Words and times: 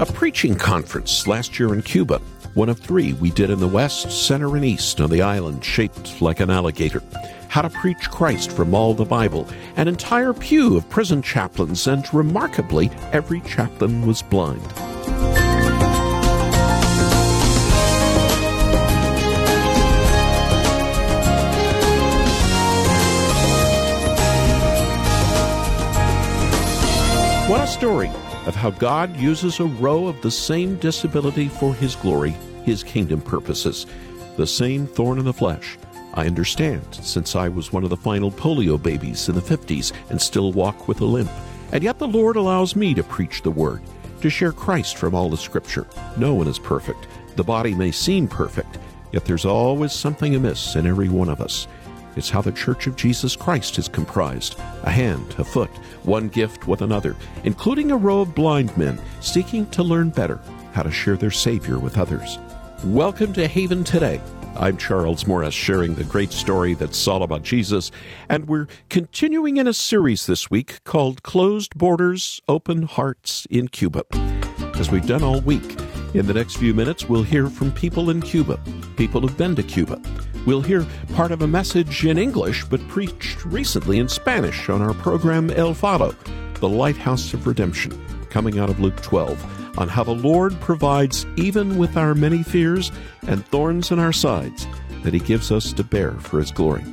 a 0.00 0.06
preaching 0.06 0.54
conference 0.54 1.26
last 1.26 1.58
year 1.58 1.74
in 1.74 1.82
Cuba, 1.82 2.20
one 2.54 2.68
of 2.68 2.78
three 2.78 3.14
we 3.14 3.30
did 3.30 3.50
in 3.50 3.58
the 3.58 3.66
West, 3.66 4.26
Center, 4.26 4.54
and 4.54 4.64
East 4.64 5.00
on 5.00 5.10
the 5.10 5.22
island 5.22 5.64
shaped 5.64 6.22
like 6.22 6.38
an 6.38 6.50
alligator. 6.50 7.02
How 7.48 7.62
to 7.62 7.70
Preach 7.70 8.08
Christ 8.08 8.52
from 8.52 8.74
All 8.74 8.94
the 8.94 9.04
Bible, 9.04 9.48
an 9.76 9.88
entire 9.88 10.32
pew 10.32 10.76
of 10.76 10.88
prison 10.88 11.20
chaplains, 11.20 11.88
and 11.88 12.06
remarkably, 12.14 12.90
every 13.10 13.40
chaplain 13.40 14.06
was 14.06 14.22
blind. 14.22 14.62
What 27.48 27.62
a 27.62 27.66
story 27.66 28.10
of 28.48 28.56
how 28.56 28.70
God 28.70 29.14
uses 29.18 29.60
a 29.60 29.66
row 29.66 30.06
of 30.06 30.22
the 30.22 30.30
same 30.30 30.76
disability 30.76 31.48
for 31.48 31.74
His 31.74 31.94
glory, 31.94 32.30
His 32.64 32.82
kingdom 32.82 33.20
purposes. 33.20 33.86
The 34.38 34.46
same 34.46 34.86
thorn 34.86 35.18
in 35.18 35.26
the 35.26 35.34
flesh. 35.34 35.76
I 36.14 36.24
understand, 36.24 36.82
since 36.94 37.36
I 37.36 37.48
was 37.48 37.74
one 37.74 37.84
of 37.84 37.90
the 37.90 37.96
final 37.96 38.30
polio 38.30 38.82
babies 38.82 39.28
in 39.28 39.34
the 39.34 39.42
50s 39.42 39.92
and 40.08 40.20
still 40.20 40.52
walk 40.52 40.88
with 40.88 41.02
a 41.02 41.04
limp. 41.04 41.30
And 41.72 41.84
yet 41.84 41.98
the 41.98 42.08
Lord 42.08 42.36
allows 42.36 42.74
me 42.74 42.94
to 42.94 43.04
preach 43.04 43.42
the 43.42 43.50
Word, 43.50 43.82
to 44.22 44.30
share 44.30 44.52
Christ 44.52 44.96
from 44.96 45.14
all 45.14 45.28
the 45.28 45.36
Scripture. 45.36 45.86
No 46.16 46.32
one 46.32 46.48
is 46.48 46.58
perfect. 46.58 47.06
The 47.36 47.44
body 47.44 47.74
may 47.74 47.90
seem 47.90 48.26
perfect, 48.26 48.78
yet 49.12 49.26
there's 49.26 49.44
always 49.44 49.92
something 49.92 50.34
amiss 50.34 50.74
in 50.74 50.86
every 50.86 51.10
one 51.10 51.28
of 51.28 51.42
us. 51.42 51.68
It's 52.18 52.30
how 52.30 52.42
the 52.42 52.50
Church 52.50 52.88
of 52.88 52.96
Jesus 52.96 53.36
Christ 53.36 53.78
is 53.78 53.86
comprised 53.86 54.58
a 54.82 54.90
hand, 54.90 55.36
a 55.38 55.44
foot, 55.44 55.70
one 56.02 56.28
gift 56.28 56.66
with 56.66 56.82
another, 56.82 57.14
including 57.44 57.92
a 57.92 57.96
row 57.96 58.22
of 58.22 58.34
blind 58.34 58.76
men 58.76 59.00
seeking 59.20 59.66
to 59.70 59.84
learn 59.84 60.10
better 60.10 60.40
how 60.72 60.82
to 60.82 60.90
share 60.90 61.16
their 61.16 61.30
Savior 61.30 61.78
with 61.78 61.96
others. 61.96 62.40
Welcome 62.82 63.32
to 63.34 63.46
Haven 63.46 63.84
Today. 63.84 64.20
I'm 64.56 64.76
Charles 64.76 65.28
Morris, 65.28 65.54
sharing 65.54 65.94
the 65.94 66.02
great 66.02 66.32
story 66.32 66.74
that's 66.74 67.06
all 67.06 67.22
about 67.22 67.44
Jesus, 67.44 67.92
and 68.28 68.48
we're 68.48 68.66
continuing 68.90 69.58
in 69.58 69.68
a 69.68 69.72
series 69.72 70.26
this 70.26 70.50
week 70.50 70.82
called 70.82 71.22
Closed 71.22 71.78
Borders, 71.78 72.40
Open 72.48 72.82
Hearts 72.82 73.46
in 73.48 73.68
Cuba. 73.68 74.02
As 74.74 74.90
we've 74.90 75.06
done 75.06 75.22
all 75.22 75.40
week, 75.40 75.76
in 76.14 76.26
the 76.26 76.34
next 76.34 76.56
few 76.56 76.72
minutes, 76.72 77.08
we'll 77.08 77.22
hear 77.22 77.48
from 77.48 77.70
people 77.72 78.10
in 78.10 78.22
Cuba, 78.22 78.58
people 78.96 79.20
who've 79.20 79.36
been 79.36 79.54
to 79.56 79.62
Cuba. 79.62 80.00
We'll 80.46 80.62
hear 80.62 80.86
part 81.14 81.32
of 81.32 81.42
a 81.42 81.46
message 81.46 82.06
in 82.06 82.16
English, 82.16 82.64
but 82.64 82.86
preached 82.88 83.44
recently 83.44 83.98
in 83.98 84.08
Spanish 84.08 84.68
on 84.70 84.80
our 84.80 84.94
program 84.94 85.50
El 85.50 85.74
Faro, 85.74 86.14
the 86.54 86.68
Lighthouse 86.68 87.34
of 87.34 87.46
Redemption, 87.46 87.92
coming 88.30 88.58
out 88.58 88.70
of 88.70 88.80
Luke 88.80 89.00
12, 89.02 89.78
on 89.78 89.88
how 89.88 90.02
the 90.02 90.14
Lord 90.14 90.58
provides 90.60 91.26
even 91.36 91.76
with 91.76 91.96
our 91.96 92.14
many 92.14 92.42
fears 92.42 92.90
and 93.26 93.46
thorns 93.46 93.90
in 93.90 93.98
our 93.98 94.12
sides 94.12 94.66
that 95.02 95.12
He 95.12 95.20
gives 95.20 95.52
us 95.52 95.72
to 95.74 95.84
bear 95.84 96.12
for 96.12 96.40
His 96.40 96.50
glory. 96.50 96.84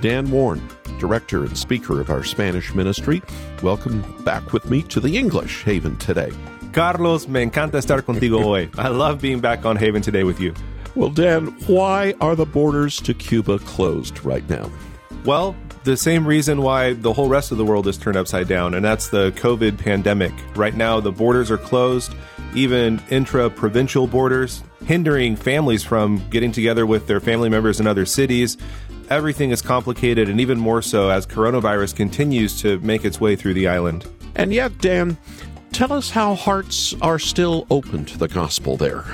Dan 0.00 0.30
Warren, 0.30 0.66
director 0.98 1.44
and 1.44 1.56
speaker 1.58 2.00
of 2.00 2.08
our 2.08 2.24
Spanish 2.24 2.74
ministry, 2.74 3.22
welcome 3.62 4.02
back 4.24 4.52
with 4.54 4.70
me 4.70 4.82
to 4.84 5.00
the 5.00 5.16
English 5.18 5.62
Haven 5.64 5.96
today. 5.98 6.32
Carlos, 6.76 7.26
me 7.26 7.42
encanta 7.42 7.78
estar 7.78 8.02
contigo 8.02 8.42
hoy. 8.44 8.68
I 8.76 8.88
love 8.88 9.22
being 9.22 9.40
back 9.40 9.64
on 9.64 9.76
Haven 9.76 10.02
today 10.02 10.24
with 10.24 10.38
you. 10.38 10.52
Well, 10.94 11.08
Dan, 11.08 11.46
why 11.66 12.12
are 12.20 12.36
the 12.36 12.44
borders 12.44 13.00
to 13.00 13.14
Cuba 13.14 13.60
closed 13.60 14.22
right 14.26 14.46
now? 14.50 14.70
Well, 15.24 15.56
the 15.84 15.96
same 15.96 16.26
reason 16.26 16.60
why 16.60 16.92
the 16.92 17.14
whole 17.14 17.30
rest 17.30 17.50
of 17.50 17.56
the 17.56 17.64
world 17.64 17.88
is 17.88 17.96
turned 17.96 18.18
upside 18.18 18.46
down, 18.46 18.74
and 18.74 18.84
that's 18.84 19.08
the 19.08 19.32
COVID 19.36 19.78
pandemic. 19.78 20.34
Right 20.54 20.74
now, 20.74 21.00
the 21.00 21.10
borders 21.10 21.50
are 21.50 21.56
closed, 21.56 22.14
even 22.54 23.00
intra 23.08 23.48
provincial 23.48 24.06
borders, 24.06 24.62
hindering 24.84 25.34
families 25.34 25.82
from 25.82 26.22
getting 26.28 26.52
together 26.52 26.84
with 26.84 27.06
their 27.06 27.20
family 27.20 27.48
members 27.48 27.80
in 27.80 27.86
other 27.86 28.04
cities. 28.04 28.58
Everything 29.08 29.50
is 29.50 29.62
complicated, 29.62 30.28
and 30.28 30.42
even 30.42 30.60
more 30.60 30.82
so 30.82 31.08
as 31.08 31.26
coronavirus 31.26 31.96
continues 31.96 32.60
to 32.60 32.78
make 32.80 33.06
its 33.06 33.18
way 33.18 33.34
through 33.34 33.54
the 33.54 33.66
island. 33.66 34.06
And 34.34 34.52
yet, 34.52 34.76
Dan, 34.78 35.16
tell 35.76 35.92
us 35.92 36.08
how 36.08 36.34
hearts 36.34 36.94
are 37.02 37.18
still 37.18 37.66
open 37.68 38.02
to 38.06 38.16
the 38.16 38.28
gospel 38.28 38.78
there. 38.78 39.04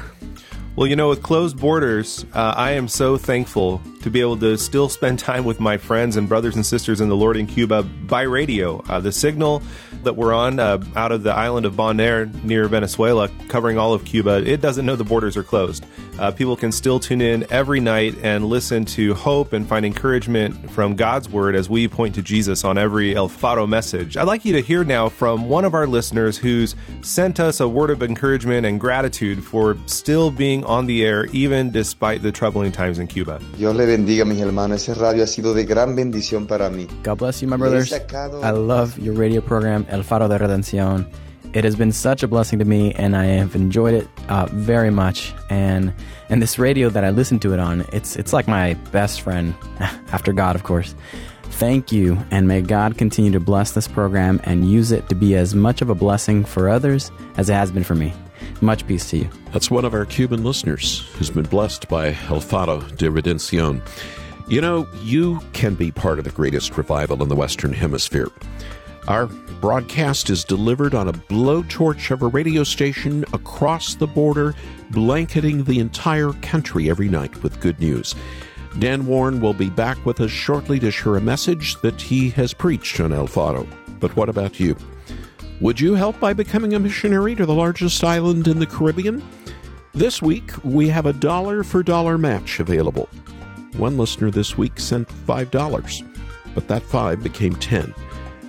Well, 0.77 0.87
you 0.87 0.95
know, 0.95 1.09
with 1.09 1.21
closed 1.21 1.59
borders, 1.59 2.25
uh, 2.35 2.55
I 2.57 2.71
am 2.73 2.87
so 2.87 3.17
thankful 3.17 3.83
to 4.03 4.11
be 4.11 4.21
able 4.21 4.37
to 4.39 4.57
still 4.59 4.89
spend 4.89 5.19
time 5.19 5.45
with 5.45 5.61
my 5.61 5.77
friends 5.77 6.17
and 6.17 6.29
brothers 6.29 6.57
and 6.57 6.65
sisters 6.65 7.01
in 7.01 7.09
the 7.09 7.17
Lord 7.17 7.37
in 7.37 7.47
Cuba 7.47 7.83
by 7.83 8.23
radio. 8.23 8.83
Uh, 8.89 9.01
the 9.01 9.13
signal 9.13 9.63
that 10.03 10.17
we're 10.17 10.33
on 10.33 10.59
uh, 10.59 10.83
out 10.97 11.13
of 11.13 11.23
the 11.23 11.33
island 11.33 11.67
of 11.67 11.75
Bonaire 11.75 12.27
near 12.45 12.69
Venezuela, 12.69 13.29
covering 13.49 13.79
all 13.79 13.95
of 13.95 14.05
Cuba, 14.05 14.43
it 14.45 14.61
doesn't 14.61 14.85
know 14.85 14.97
the 14.97 15.05
borders 15.05 15.37
are 15.37 15.43
closed. 15.43 15.87
Uh, 16.19 16.31
people 16.31 16.57
can 16.57 16.73
still 16.73 17.01
tune 17.01 17.21
in 17.21 17.47
every 17.51 17.81
night 17.81 18.17
and 18.23 18.45
listen 18.45 18.85
to 18.85 19.15
hope 19.15 19.53
and 19.53 19.67
find 19.69 19.87
encouragement 19.87 20.71
from 20.71 20.95
God's 20.95 21.29
word 21.29 21.55
as 21.55 21.71
we 21.71 21.89
point 21.89 22.15
to 22.17 22.23
Jesus 22.23 22.65
on 22.65 22.77
every 22.77 23.15
El 23.15 23.29
Faro 23.29 23.67
message. 23.67 24.17
I'd 24.17 24.25
like 24.25 24.45
you 24.45 24.53
to 24.55 24.61
hear 24.61 24.85
now 24.85 25.09
from 25.09 25.49
one 25.49 25.65
of 25.65 25.75
our 25.75 25.87
listeners 25.87 26.37
who's 26.37 26.75
sent 27.01 27.41
us 27.41 27.61
a 27.61 27.69
word 27.69 27.91
of 27.91 28.03
encouragement 28.03 28.67
and 28.67 28.79
gratitude 28.81 29.43
for 29.45 29.77
still 29.87 30.31
being 30.31 30.65
on 30.65 30.87
the 30.87 31.05
air 31.05 31.27
even 31.27 31.71
despite 31.71 32.23
the 32.23 32.33
troubling 32.33 32.73
times 32.73 32.99
in 32.99 33.07
Cuba. 33.07 33.41
Dios 33.57 33.75
le 33.75 33.87
bendiga, 33.93 34.25
mis 34.25 34.41
hermanos. 34.41 34.83
Ese 34.83 34.95
radio 34.95 35.23
ha 35.23 35.27
sido 35.27 35.53
de 35.53 35.65
gran 35.65 35.95
bendición 35.95 36.47
para 36.47 36.71
mí. 36.71 36.89
God 37.05 37.19
bless 37.19 37.43
you, 37.43 37.49
my 37.49 37.57
brothers. 37.57 37.93
I 37.93 38.51
love 38.51 38.99
your 38.99 39.15
radio 39.15 39.43
program, 39.43 39.87
El 39.91 40.03
Faro 40.03 40.29
de 40.29 40.39
Redención. 40.39 41.07
It 41.55 41.65
has 41.65 41.77
been 41.77 41.93
such 41.93 42.23
a 42.23 42.27
blessing 42.27 42.59
to 42.61 42.65
me, 42.65 42.95
and 42.95 43.15
I 43.15 43.27
have 43.27 43.55
enjoyed 43.55 43.93
it 43.93 44.09
uh, 44.31 44.47
very 44.53 44.91
much. 44.91 45.35
And 45.51 45.93
and 46.31 46.41
this 46.41 46.59
radio 46.59 46.89
that 46.89 47.05
I 47.05 47.11
listen 47.11 47.39
to 47.41 47.53
it 47.53 47.61
on, 47.61 47.85
it's 47.93 48.17
it's 48.17 48.33
like 48.33 48.49
my 48.49 48.75
best 48.91 49.21
friend, 49.21 49.55
after 50.13 50.33
God, 50.33 50.57
of 50.57 50.63
course. 50.63 50.95
Thank 51.59 51.93
you, 51.93 52.17
and 52.31 52.49
may 52.49 52.63
God 52.63 52.97
continue 52.97 53.31
to 53.33 53.41
bless 53.41 53.73
this 53.73 53.87
program 53.87 54.41
and 54.45 54.71
use 54.71 54.91
it 54.91 55.11
to 55.11 55.15
be 55.15 55.37
as 55.37 55.55
much 55.55 55.83
of 55.83 55.91
a 55.91 55.95
blessing 55.95 56.47
for 56.47 56.71
others 56.71 57.11
as 57.37 57.51
it 57.51 57.55
has 57.55 57.71
been 57.71 57.85
for 57.85 57.95
me. 57.95 58.15
Much 58.63 58.87
peace 58.87 59.11
to 59.11 59.17
you. 59.19 59.29
That's 59.51 59.73
one 59.73 59.85
of 59.85 59.93
our 59.93 60.07
Cuban 60.07 60.45
listeners 60.45 61.01
who's 61.15 61.31
been 61.31 61.47
blessed 61.47 61.89
by 61.89 62.17
El 62.29 62.41
Faro 62.41 62.81
de 62.81 63.11
Redención. 63.11 63.83
You 64.47 64.61
know, 64.61 64.87
you 65.03 65.41
can 65.53 65.75
be 65.75 65.91
part 65.91 66.21
of 66.21 66.25
the 66.25 66.31
greatest 66.31 66.79
revival 66.79 67.25
in 67.25 67.29
the 67.29 67.35
Western 67.35 67.73
Hemisphere. 67.73 68.29
Our 69.09 69.27
broadcast 69.61 70.31
is 70.31 70.45
delivered 70.45 70.95
on 70.95 71.09
a 71.09 71.13
blowtorch 71.13 72.13
of 72.13 72.23
a 72.23 72.29
radio 72.29 72.63
station 72.63 73.25
across 73.33 73.97
the 73.97 74.07
border, 74.07 74.55
blanketing 74.91 75.65
the 75.65 75.81
entire 75.81 76.33
country 76.35 76.89
every 76.89 77.09
night 77.09 77.43
with 77.43 77.59
good 77.59 77.81
news. 77.81 78.15
Dan 78.79 79.07
Warren 79.07 79.41
will 79.41 79.55
be 79.55 79.71
back 79.71 80.07
with 80.07 80.21
us 80.21 80.31
shortly 80.31 80.79
to 80.79 80.93
share 80.93 81.17
a 81.17 81.21
message 81.21 81.81
that 81.81 82.01
he 82.01 82.31
has 82.31 82.55
preached 82.55 83.01
on 83.01 83.13
El 83.13 83.27
Faro. 83.27 83.67
But 83.99 84.15
what 84.15 84.29
about 84.29 84.61
you? 84.61 84.77
Would 85.63 85.81
you 85.81 85.95
help 85.95 86.19
by 86.19 86.33
becoming 86.33 86.75
a 86.75 86.81
missionary 86.81 87.37
to 87.37 87.47
the 87.47 87.55
largest 87.55 88.03
island 88.03 88.49
in 88.49 88.59
the 88.59 88.67
Caribbean? 88.67 89.23
This 89.93 90.21
week, 90.21 90.51
we 90.65 90.89
have 90.89 91.07
a 91.07 91.13
dollar 91.13 91.63
for 91.63 91.85
dollar 91.85 92.19
match 92.19 92.59
available. 92.59 93.09
One 93.77 93.97
listener 93.97 94.33
this 94.33 94.59
week 94.59 94.81
sent 94.81 95.09
$5, 95.09 96.03
but 96.57 96.67
that 96.67 96.83
5 96.83 97.23
became 97.23 97.55
10. 97.55 97.95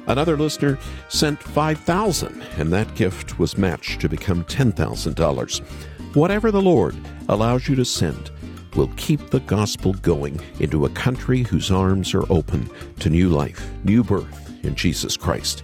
Another 0.08 0.36
listener 0.36 0.80
sent 1.08 1.38
5000 1.44 2.42
and 2.58 2.74
that 2.74 2.96
gift 2.96 3.38
was 3.38 3.60
matched 3.60 4.02
to 4.02 4.10
become 4.10 4.44
$10,000. 4.46 6.16
Whatever 6.16 6.50
the 6.50 6.64
Lord 6.64 6.96
allows 7.30 7.68
you 7.68 7.76
to 7.76 7.86
send 7.86 8.32
will 8.76 8.92
keep 8.98 9.30
the 9.30 9.42
gospel 9.42 9.94
going 9.94 10.40
into 10.60 10.86
a 10.86 10.90
country 10.90 11.44
whose 11.44 11.70
arms 11.70 12.16
are 12.16 12.26
open 12.32 12.68
to 13.02 13.12
new 13.12 13.30
life, 13.30 13.70
new 13.84 14.04
birth 14.04 14.66
in 14.66 14.74
Jesus 14.74 15.16
Christ. 15.16 15.64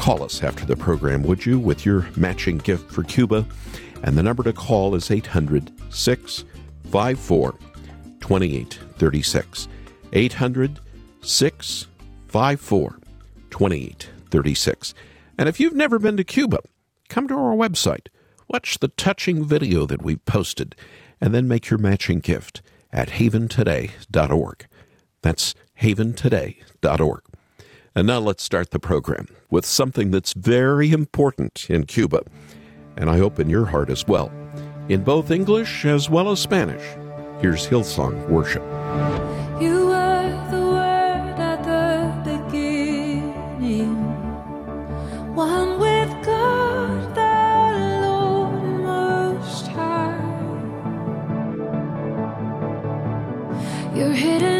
Call 0.00 0.22
us 0.22 0.42
after 0.42 0.64
the 0.64 0.76
program, 0.76 1.22
would 1.24 1.44
you, 1.44 1.58
with 1.58 1.84
your 1.84 2.08
matching 2.16 2.56
gift 2.56 2.90
for 2.90 3.02
Cuba? 3.04 3.44
And 4.02 4.16
the 4.16 4.22
number 4.22 4.42
to 4.44 4.54
call 4.54 4.94
is 4.94 5.10
800 5.10 5.70
654 5.92 7.52
2836. 8.20 9.68
800 10.14 10.80
654 11.20 12.98
2836. 13.50 14.94
And 15.36 15.50
if 15.50 15.60
you've 15.60 15.74
never 15.74 15.98
been 15.98 16.16
to 16.16 16.24
Cuba, 16.24 16.60
come 17.10 17.28
to 17.28 17.34
our 17.34 17.54
website, 17.54 18.06
watch 18.48 18.78
the 18.78 18.88
touching 18.88 19.44
video 19.44 19.84
that 19.84 20.00
we've 20.00 20.24
posted, 20.24 20.76
and 21.20 21.34
then 21.34 21.46
make 21.46 21.68
your 21.68 21.78
matching 21.78 22.20
gift 22.20 22.62
at 22.90 23.10
haventoday.org. 23.10 24.66
That's 25.20 25.54
haventoday.org. 25.78 27.29
And 27.92 28.06
now 28.06 28.20
let's 28.20 28.44
start 28.44 28.70
the 28.70 28.78
program 28.78 29.26
with 29.50 29.66
something 29.66 30.12
that's 30.12 30.32
very 30.32 30.92
important 30.92 31.68
in 31.68 31.86
Cuba, 31.86 32.22
and 32.96 33.10
I 33.10 33.18
hope 33.18 33.40
in 33.40 33.50
your 33.50 33.66
heart 33.66 33.90
as 33.90 34.06
well. 34.06 34.30
In 34.88 35.02
both 35.02 35.32
English 35.32 35.84
as 35.84 36.08
well 36.08 36.30
as 36.30 36.38
Spanish, 36.38 36.84
here's 37.40 37.66
Hillsong 37.66 38.28
Worship. 38.28 38.62
You 39.60 39.86
were 39.86 40.48
the 40.52 40.60
Word 40.60 41.40
at 41.40 41.64
the 41.64 42.12
beginning, 42.30 43.96
one 45.34 45.80
with 45.80 46.24
God, 46.24 47.14
the 47.16 48.06
Lord 48.06 48.62
Most 48.82 49.66
High. 49.66 50.16
You're 53.96 54.12
hidden. 54.12 54.59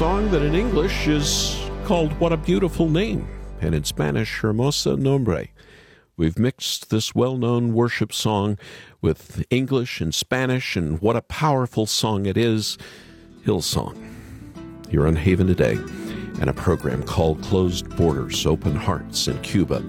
Song 0.00 0.30
that 0.30 0.40
in 0.40 0.54
English 0.54 1.08
is 1.08 1.60
called 1.84 2.10
What 2.18 2.32
a 2.32 2.38
Beautiful 2.38 2.88
Name, 2.88 3.28
and 3.60 3.74
in 3.74 3.84
Spanish, 3.84 4.38
Hermosa 4.38 4.96
Nombre. 4.96 5.48
We've 6.16 6.38
mixed 6.38 6.88
this 6.88 7.14
well 7.14 7.36
known 7.36 7.74
worship 7.74 8.10
song 8.10 8.56
with 9.02 9.44
English 9.50 10.00
and 10.00 10.14
Spanish, 10.14 10.74
and 10.74 11.02
what 11.02 11.16
a 11.16 11.20
powerful 11.20 11.84
song 11.84 12.24
it 12.24 12.38
is 12.38 12.78
Hillsong. 13.44 13.94
You're 14.90 15.06
on 15.06 15.16
Haven 15.16 15.48
today, 15.48 15.74
and 16.40 16.48
a 16.48 16.54
program 16.54 17.02
called 17.02 17.42
Closed 17.42 17.94
Borders 17.94 18.46
Open 18.46 18.74
Hearts 18.74 19.28
in 19.28 19.38
Cuba. 19.42 19.84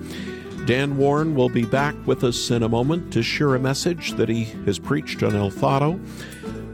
Dan 0.66 0.98
Warren 0.98 1.36
will 1.36 1.48
be 1.48 1.64
back 1.64 1.96
with 2.06 2.26
us 2.26 2.52
in 2.52 2.64
a 2.64 2.70
moment 2.70 3.14
to 3.14 3.24
share 3.24 3.56
a 3.56 3.60
message 3.60 4.12
that 4.16 4.28
he 4.28 4.44
has 4.66 4.78
preached 4.78 5.24
on 5.24 5.38
El 5.38 5.50
Faro. 5.50 5.98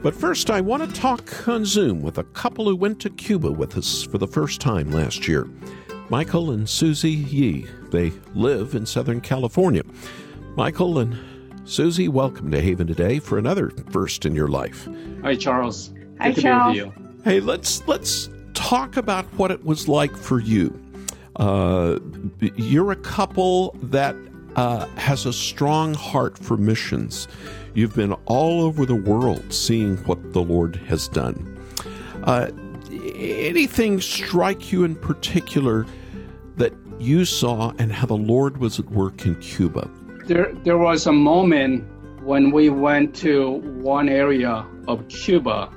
But 0.04 0.16
first, 0.16 0.50
I 0.50 0.62
want 0.62 0.88
to 0.88 1.00
talk 1.00 1.48
on 1.48 1.66
Zoom 1.66 2.01
with 2.01 2.18
a 2.18 2.24
couple 2.24 2.66
who 2.66 2.75
went 2.75 3.00
to 3.01 3.10
Cuba 3.10 3.51
with 3.51 3.77
us 3.77 4.04
for 4.04 4.18
the 4.18 4.27
first 4.27 4.62
time 4.62 4.92
last 4.92 5.27
year 5.27 5.48
Michael 6.10 6.51
and 6.51 6.70
Susie 6.70 7.12
Yee. 7.12 7.68
They 7.92 8.12
live 8.34 8.75
in 8.75 8.86
Southern 8.86 9.20
California. 9.22 9.82
Michael 10.56 11.00
and 11.00 11.18
Susie, 11.66 12.08
welcome 12.08 12.51
to 12.51 12.62
Haven 12.62 12.88
today 12.88 13.20
for 13.20 13.38
another 13.38 13.72
first 13.92 14.25
in 14.25 14.34
your 14.36 14.48
life. 14.48 14.88
Hi, 15.24 15.36
Charles. 15.36 15.92
Hi, 16.20 16.30
Good 16.30 16.36
to 16.36 16.42
Charles. 16.42 16.77
you. 16.77 16.94
Hey, 17.25 17.39
let's 17.42 17.86
let's 17.88 18.30
talk 18.54 18.96
about 18.98 19.25
what 19.38 19.51
it 19.51 19.66
was 19.66 19.88
like 19.88 20.16
for 20.16 20.39
you. 20.39 20.80
Uh, 21.36 22.00
you're 22.56 22.92
a 22.92 22.96
couple 22.98 23.75
that 23.84 24.16
uh, 24.58 24.88
has 24.98 25.26
a 25.26 25.32
strong 25.32 25.94
heart 25.94 26.38
for 26.38 26.58
missions. 26.58 27.28
You've 27.74 27.96
been 27.96 28.14
all 28.26 28.62
over 28.62 28.86
the 28.86 28.96
world 28.96 29.54
seeing 29.54 29.98
what 30.06 30.34
the 30.34 30.42
Lord 30.42 30.76
has 30.88 31.08
done. 31.08 31.58
Uh, 32.24 32.50
anything 33.16 34.02
strike 34.02 34.72
you 34.72 34.84
in 34.84 34.96
particular 34.96 35.86
that 36.58 36.74
you 37.00 37.24
saw 37.24 37.72
and 37.78 37.92
how 37.92 38.08
the 38.08 38.18
Lord 38.18 38.58
was 38.58 38.80
at 38.80 38.90
work 38.90 39.26
in 39.26 39.36
Cuba? 39.36 39.90
There, 40.26 40.52
there 40.64 40.78
was 40.78 41.06
a 41.06 41.14
moment 41.14 41.88
when 42.24 42.52
we 42.52 42.70
went 42.70 43.16
to 43.18 43.52
one 43.82 44.10
area 44.10 44.66
of 44.88 45.08
Cuba 45.08 45.72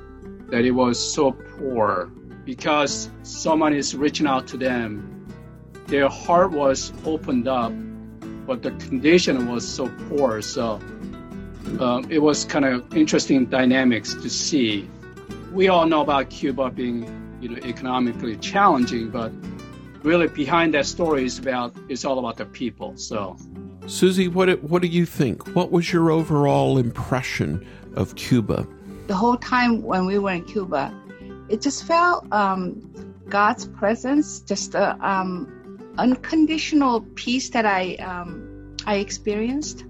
that 0.49 0.65
it 0.65 0.71
was 0.71 0.99
so 0.99 1.31
poor 1.31 2.07
because 2.43 3.09
someone 3.21 3.73
is 3.73 3.95
reaching 3.95 4.25
out 4.25 4.47
to 4.47 4.57
them. 4.57 5.07
Their 5.85 6.09
heart 6.09 6.51
was 6.51 6.91
opened 7.05 7.47
up, 7.47 7.71
but 8.45 8.63
the 8.63 8.71
condition 8.71 9.47
was 9.47 9.67
so 9.67 9.89
poor. 10.09 10.41
So 10.41 10.79
um, 11.79 12.05
it 12.09 12.19
was 12.19 12.45
kind 12.45 12.65
of 12.65 12.95
interesting 12.95 13.45
dynamics 13.45 14.13
to 14.15 14.29
see. 14.29 14.89
We 15.51 15.67
all 15.67 15.85
know 15.85 16.01
about 16.01 16.29
Cuba 16.29 16.69
being, 16.69 17.37
you 17.41 17.49
know, 17.49 17.57
economically 17.63 18.37
challenging, 18.37 19.09
but 19.09 19.31
really 20.03 20.27
behind 20.27 20.73
that 20.73 20.85
story 20.85 21.25
is 21.25 21.37
about 21.37 21.75
it's 21.89 22.05
all 22.05 22.19
about 22.19 22.37
the 22.37 22.45
people. 22.45 22.97
So 22.97 23.37
Susie, 23.87 24.27
what 24.27 24.45
do- 24.45 24.57
what 24.61 24.81
do 24.81 24.87
you 24.87 25.05
think? 25.05 25.55
What 25.55 25.71
was 25.71 25.91
your 25.91 26.11
overall 26.11 26.77
impression 26.77 27.65
of 27.95 28.15
Cuba? 28.15 28.67
The 29.07 29.15
whole 29.15 29.37
time 29.37 29.81
when 29.83 30.05
we 30.05 30.17
were 30.17 30.31
in 30.31 30.45
Cuba, 30.45 30.93
it 31.49 31.61
just 31.61 31.83
felt 31.83 32.31
um, 32.31 32.79
God's 33.27 33.65
presence, 33.65 34.39
just 34.39 34.75
a 34.75 34.97
um, 35.05 35.51
unconditional 35.97 37.01
peace 37.15 37.49
that 37.49 37.65
I 37.65 37.95
um, 37.95 38.75
I 38.85 38.95
experienced. 38.95 39.85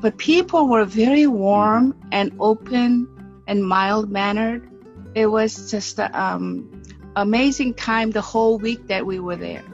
But 0.00 0.16
people 0.16 0.68
were 0.68 0.84
very 0.84 1.26
warm 1.26 1.94
and 2.10 2.32
open 2.40 3.06
and 3.46 3.64
mild 3.64 4.10
mannered. 4.10 4.66
It 5.14 5.26
was 5.26 5.70
just 5.70 5.98
an 5.98 6.14
um, 6.14 6.82
amazing 7.16 7.74
time 7.74 8.12
the 8.12 8.22
whole 8.22 8.58
week 8.58 8.86
that 8.86 9.04
we 9.04 9.20
were 9.20 9.36
there. 9.36 9.64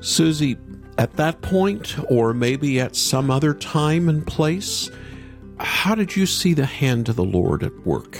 Susie, 0.00 0.58
at 0.98 1.14
that 1.14 1.40
point, 1.40 1.96
or 2.10 2.34
maybe 2.34 2.80
at 2.80 2.96
some 2.96 3.30
other 3.30 3.54
time 3.54 4.08
and 4.08 4.26
place, 4.26 4.90
how 5.58 5.94
did 5.94 6.16
you 6.16 6.26
see 6.26 6.52
the 6.52 6.66
hand 6.66 7.08
of 7.08 7.16
the 7.16 7.24
Lord 7.24 7.62
at 7.62 7.86
work? 7.86 8.18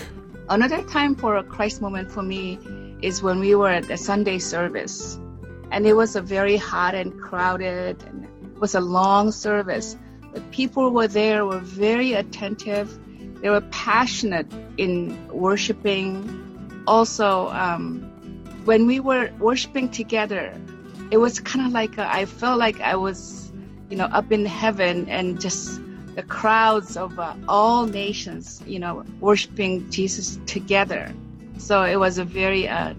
Another 0.49 0.81
time 0.83 1.15
for 1.15 1.37
a 1.37 1.43
Christ 1.43 1.81
moment 1.81 2.11
for 2.11 2.23
me 2.23 2.59
is 3.01 3.21
when 3.21 3.39
we 3.39 3.55
were 3.55 3.69
at 3.69 3.87
the 3.87 3.97
Sunday 3.97 4.39
service. 4.39 5.19
And 5.71 5.87
it 5.87 5.93
was 5.93 6.15
a 6.15 6.21
very 6.21 6.57
hot 6.57 6.95
and 6.95 7.19
crowded 7.19 8.03
and 8.03 8.25
it 8.25 8.59
was 8.59 8.75
a 8.75 8.81
long 8.81 9.31
service. 9.31 9.97
The 10.33 10.41
people 10.51 10.91
were 10.91 11.07
there 11.07 11.45
were 11.45 11.59
very 11.59 12.13
attentive. 12.13 12.97
They 13.41 13.49
were 13.49 13.61
passionate 13.71 14.47
in 14.77 15.27
worshiping. 15.29 16.83
Also, 16.87 17.49
um, 17.49 18.01
when 18.65 18.85
we 18.85 18.99
were 18.99 19.31
worshiping 19.39 19.89
together, 19.89 20.53
it 21.09 21.17
was 21.17 21.39
kind 21.39 21.65
of 21.65 21.73
like 21.73 21.97
a, 21.97 22.13
I 22.13 22.25
felt 22.25 22.59
like 22.59 22.79
I 22.81 22.95
was, 22.95 23.51
you 23.89 23.97
know, 23.97 24.05
up 24.05 24.31
in 24.31 24.45
heaven 24.45 25.09
and 25.09 25.39
just 25.39 25.81
the 26.15 26.23
crowds 26.23 26.97
of 26.97 27.17
uh, 27.17 27.35
all 27.47 27.85
nations, 27.85 28.61
you 28.65 28.79
know, 28.79 29.03
worshiping 29.19 29.89
Jesus 29.89 30.39
together. 30.45 31.13
So 31.57 31.83
it 31.83 31.97
was 31.97 32.17
a 32.17 32.25
very 32.25 32.67
uh, 32.67 32.93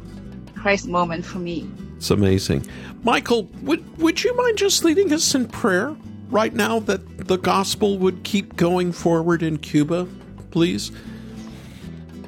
Christ 0.55 0.87
moment 0.89 1.25
for 1.25 1.39
me. 1.39 1.71
It's 2.03 2.11
amazing. 2.11 2.67
Michael, 3.05 3.45
would, 3.63 3.99
would 3.99 4.25
you 4.25 4.37
mind 4.37 4.59
just 4.59 4.83
leading 4.83 5.13
us 5.13 5.37
in 5.37 5.47
prayer 5.47 5.95
right 6.31 6.53
now 6.53 6.81
that 6.81 7.29
the 7.29 7.37
gospel 7.37 7.97
would 7.99 8.25
keep 8.25 8.57
going 8.57 8.91
forward 8.91 9.41
in 9.41 9.59
Cuba, 9.59 10.09
please? 10.51 10.91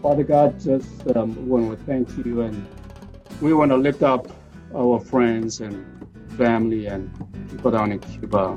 Father 0.00 0.23
God, 0.23 0.61
just 0.61 0.88
um, 1.16 1.49
want 1.49 1.76
to 1.76 1.85
thank 1.87 2.09
you 2.25 2.43
and 2.43 2.64
we 3.40 3.52
want 3.52 3.73
to 3.73 3.76
lift 3.76 4.04
up 4.04 4.28
our 4.76 5.00
friends 5.00 5.61
and 5.61 5.85
family 6.38 6.87
and 6.87 7.11
people 7.50 7.73
down 7.73 7.90
in 7.90 7.99
Cuba. 7.99 8.57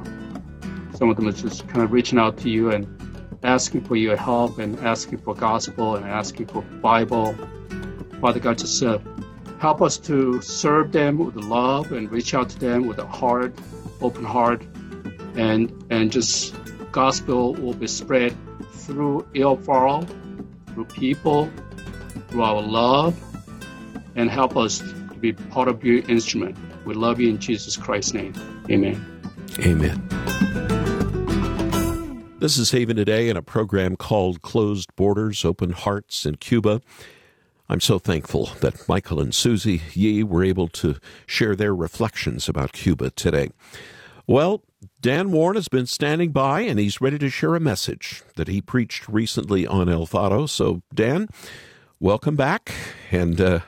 Some 0.93 1.09
of 1.09 1.15
them 1.15 1.27
are 1.27 1.31
just 1.31 1.67
kind 1.67 1.81
of 1.81 1.91
reaching 1.91 2.19
out 2.19 2.37
to 2.41 2.49
you 2.51 2.69
and 2.69 2.85
asking 3.41 3.85
for 3.85 3.95
your 3.95 4.17
help 4.17 4.59
and 4.59 4.77
asking 4.81 5.17
for 5.17 5.33
gospel 5.33 5.95
and 5.95 6.05
asking 6.05 6.45
for 6.45 6.61
Bible. 6.61 7.35
Father 8.21 8.39
God, 8.39 8.59
just 8.59 8.83
uh, 8.83 8.99
help 9.59 9.81
us 9.81 9.97
to 9.97 10.41
serve 10.41 10.91
them 10.91 11.17
with 11.17 11.35
love 11.35 11.91
and 11.91 12.11
reach 12.11 12.33
out 12.33 12.49
to 12.49 12.59
them 12.59 12.87
with 12.87 12.99
a 12.99 13.07
heart, 13.07 13.53
open 14.01 14.23
heart, 14.23 14.61
and 15.35 15.71
and 15.89 16.11
just 16.11 16.55
gospel 16.91 17.53
will 17.55 17.73
be 17.73 17.87
spread 17.87 18.35
through 18.71 19.27
El 19.35 19.57
Faro 19.57 20.05
through 20.77 20.85
people, 20.85 21.49
through 22.27 22.43
our 22.43 22.61
love, 22.61 23.19
and 24.15 24.29
help 24.29 24.55
us 24.55 24.77
to 24.77 25.15
be 25.19 25.33
part 25.33 25.67
of 25.67 25.83
your 25.83 26.07
instrument. 26.07 26.55
We 26.85 26.93
love 26.93 27.19
you 27.19 27.29
in 27.29 27.39
Jesus 27.39 27.75
Christ's 27.75 28.13
name. 28.13 28.35
Amen. 28.69 29.03
Amen. 29.57 30.07
This 32.37 32.59
is 32.59 32.69
Haven 32.69 32.95
Today 32.95 33.27
in 33.27 33.35
a 33.35 33.41
program 33.41 33.95
called 33.95 34.43
Closed 34.43 34.95
Borders, 34.95 35.43
Open 35.43 35.71
Hearts 35.71 36.27
in 36.27 36.35
Cuba. 36.35 36.83
I'm 37.69 37.81
so 37.81 37.99
thankful 37.99 38.51
that 38.61 38.87
Michael 38.87 39.19
and 39.19 39.35
Susie 39.35 39.81
Yee 39.93 40.23
were 40.23 40.43
able 40.43 40.69
to 40.69 40.95
share 41.25 41.55
their 41.55 41.75
reflections 41.75 42.47
about 42.47 42.71
Cuba 42.71 43.09
today. 43.09 43.49
Well, 44.25 44.63
Dan 45.01 45.31
Warren 45.31 45.55
has 45.55 45.67
been 45.67 45.85
standing 45.85 46.31
by 46.31 46.61
and 46.61 46.79
he's 46.79 47.01
ready 47.01 47.17
to 47.17 47.29
share 47.29 47.55
a 47.55 47.59
message 47.59 48.23
that 48.35 48.47
he 48.47 48.61
preached 48.61 49.07
recently 49.09 49.67
on 49.67 49.89
El 49.89 50.05
Faro. 50.05 50.45
So, 50.45 50.81
Dan, 50.93 51.27
welcome 51.99 52.35
back 52.37 52.73
and 53.11 53.39
uh, 53.41 53.59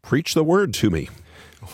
preach 0.00 0.32
the 0.32 0.44
word 0.44 0.72
to 0.74 0.90
me. 0.90 1.08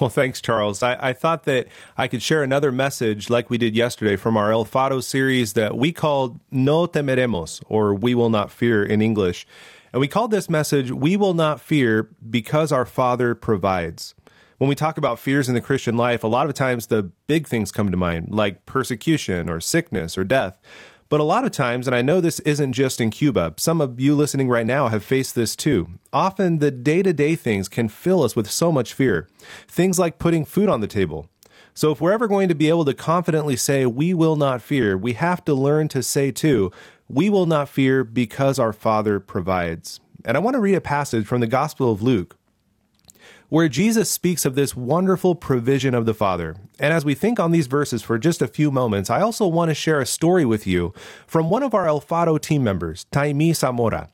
Well, 0.00 0.10
thanks, 0.10 0.40
Charles. 0.40 0.82
I, 0.82 1.08
I, 1.08 1.12
thought 1.12 1.44
that 1.44 1.66
I 1.98 2.06
could 2.06 2.22
share 2.22 2.44
another 2.44 2.70
message 2.70 3.28
like 3.28 3.50
we 3.50 3.58
did 3.58 3.74
yesterday 3.74 4.14
from 4.14 4.36
our 4.36 4.52
El 4.52 4.64
Faro 4.64 5.00
series 5.00 5.54
that 5.54 5.76
we 5.76 5.92
called 5.92 6.38
No 6.52 6.86
Temeremos, 6.86 7.60
or 7.68 7.92
We 7.92 8.14
Will 8.14 8.30
Not 8.30 8.52
Fear 8.52 8.84
in 8.84 9.02
English. 9.02 9.48
And 9.92 10.00
we 10.00 10.08
called 10.08 10.30
this 10.30 10.48
message, 10.48 10.90
We 10.90 11.16
Will 11.16 11.34
Not 11.34 11.60
Fear 11.60 12.10
because 12.28 12.72
Our 12.72 12.86
Father 12.86 13.34
Provides 13.34 14.14
when 14.60 14.68
we 14.68 14.74
talk 14.74 14.98
about 14.98 15.18
fears 15.18 15.48
in 15.48 15.54
the 15.54 15.62
Christian 15.62 15.96
life, 15.96 16.22
a 16.22 16.26
lot 16.26 16.46
of 16.46 16.52
times 16.52 16.88
the 16.88 17.04
big 17.26 17.48
things 17.48 17.72
come 17.72 17.90
to 17.90 17.96
mind, 17.96 18.28
like 18.28 18.66
persecution 18.66 19.48
or 19.48 19.58
sickness 19.58 20.18
or 20.18 20.22
death. 20.22 20.60
But 21.08 21.18
a 21.18 21.24
lot 21.24 21.46
of 21.46 21.50
times, 21.50 21.86
and 21.86 21.96
I 21.96 22.02
know 22.02 22.20
this 22.20 22.40
isn't 22.40 22.74
just 22.74 23.00
in 23.00 23.08
Cuba, 23.08 23.54
some 23.56 23.80
of 23.80 23.98
you 23.98 24.14
listening 24.14 24.50
right 24.50 24.66
now 24.66 24.88
have 24.88 25.02
faced 25.02 25.34
this 25.34 25.56
too. 25.56 25.88
Often 26.12 26.58
the 26.58 26.70
day 26.70 27.02
to 27.02 27.14
day 27.14 27.36
things 27.36 27.70
can 27.70 27.88
fill 27.88 28.22
us 28.22 28.36
with 28.36 28.50
so 28.50 28.70
much 28.70 28.92
fear. 28.92 29.26
Things 29.66 29.98
like 29.98 30.18
putting 30.18 30.44
food 30.44 30.68
on 30.68 30.82
the 30.82 30.86
table. 30.86 31.26
So 31.72 31.90
if 31.90 32.02
we're 32.02 32.12
ever 32.12 32.28
going 32.28 32.50
to 32.50 32.54
be 32.54 32.68
able 32.68 32.84
to 32.84 32.92
confidently 32.92 33.56
say, 33.56 33.86
we 33.86 34.12
will 34.12 34.36
not 34.36 34.60
fear, 34.60 34.94
we 34.98 35.14
have 35.14 35.42
to 35.46 35.54
learn 35.54 35.88
to 35.88 36.02
say 36.02 36.30
too, 36.30 36.70
we 37.10 37.28
will 37.28 37.46
not 37.46 37.68
fear 37.68 38.04
because 38.04 38.58
our 38.58 38.72
Father 38.72 39.18
provides. 39.18 40.00
And 40.24 40.36
I 40.36 40.40
want 40.40 40.54
to 40.54 40.60
read 40.60 40.74
a 40.74 40.80
passage 40.80 41.26
from 41.26 41.40
the 41.40 41.46
Gospel 41.46 41.90
of 41.90 42.02
Luke 42.02 42.36
where 43.48 43.68
Jesus 43.68 44.08
speaks 44.08 44.44
of 44.44 44.54
this 44.54 44.76
wonderful 44.76 45.34
provision 45.34 45.92
of 45.92 46.06
the 46.06 46.14
Father. 46.14 46.54
And 46.78 46.94
as 46.94 47.04
we 47.04 47.14
think 47.14 47.40
on 47.40 47.50
these 47.50 47.66
verses 47.66 48.00
for 48.00 48.16
just 48.16 48.40
a 48.40 48.46
few 48.46 48.70
moments, 48.70 49.10
I 49.10 49.20
also 49.20 49.46
want 49.48 49.70
to 49.70 49.74
share 49.74 50.00
a 50.00 50.06
story 50.06 50.44
with 50.44 50.68
you 50.68 50.94
from 51.26 51.50
one 51.50 51.64
of 51.64 51.74
our 51.74 51.88
El 51.88 51.98
Faro 51.98 52.38
team 52.38 52.62
members, 52.62 53.06
Taimi 53.10 53.54
Zamora. 53.56 54.08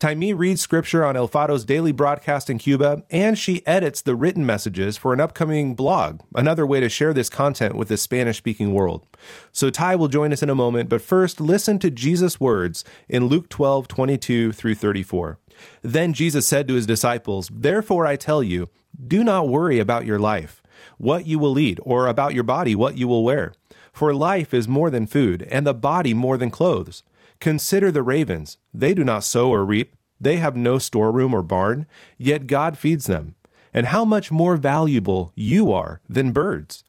Taimi 0.00 0.36
reads 0.36 0.60
scripture 0.60 1.04
on 1.04 1.16
El 1.16 1.28
Faro's 1.28 1.64
daily 1.64 1.92
broadcast 1.92 2.50
in 2.50 2.58
Cuba, 2.58 3.02
and 3.10 3.38
she 3.38 3.66
edits 3.66 4.02
the 4.02 4.16
written 4.16 4.44
messages 4.44 4.96
for 4.96 5.12
an 5.12 5.20
upcoming 5.20 5.74
blog, 5.74 6.20
another 6.34 6.66
way 6.66 6.80
to 6.80 6.88
share 6.88 7.12
this 7.12 7.30
content 7.30 7.74
with 7.74 7.88
the 7.88 7.96
Spanish 7.96 8.38
speaking 8.38 8.72
world. 8.72 9.06
So 9.52 9.70
Ty 9.70 9.96
will 9.96 10.08
join 10.08 10.32
us 10.32 10.42
in 10.42 10.50
a 10.50 10.54
moment, 10.54 10.88
but 10.88 11.02
first 11.02 11.40
listen 11.40 11.78
to 11.80 11.90
Jesus' 11.90 12.40
words 12.40 12.84
in 13.08 13.26
Luke 13.26 13.48
12, 13.48 13.88
22 13.88 14.52
through 14.52 14.74
34. 14.74 15.38
Then 15.82 16.12
Jesus 16.12 16.46
said 16.46 16.68
to 16.68 16.74
his 16.74 16.86
disciples, 16.86 17.50
Therefore 17.52 18.06
I 18.06 18.16
tell 18.16 18.42
you, 18.42 18.68
do 19.06 19.24
not 19.24 19.48
worry 19.48 19.78
about 19.78 20.06
your 20.06 20.18
life, 20.18 20.62
what 20.98 21.26
you 21.26 21.38
will 21.38 21.58
eat, 21.58 21.78
or 21.82 22.06
about 22.06 22.34
your 22.34 22.44
body, 22.44 22.74
what 22.74 22.98
you 22.98 23.08
will 23.08 23.24
wear. 23.24 23.54
For 23.92 24.14
life 24.14 24.54
is 24.54 24.66
more 24.66 24.90
than 24.90 25.06
food, 25.06 25.46
and 25.50 25.66
the 25.66 25.74
body 25.74 26.14
more 26.14 26.36
than 26.36 26.50
clothes. 26.50 27.02
Consider 27.42 27.90
the 27.90 28.04
ravens. 28.04 28.58
They 28.72 28.94
do 28.94 29.02
not 29.02 29.24
sow 29.24 29.50
or 29.50 29.64
reap, 29.64 29.96
they 30.20 30.36
have 30.36 30.54
no 30.54 30.78
storeroom 30.78 31.34
or 31.34 31.42
barn, 31.42 31.86
yet 32.16 32.46
God 32.46 32.78
feeds 32.78 33.06
them. 33.06 33.34
And 33.74 33.86
how 33.86 34.04
much 34.04 34.30
more 34.30 34.56
valuable 34.56 35.32
you 35.34 35.72
are 35.72 36.00
than 36.08 36.30
birds. 36.30 36.84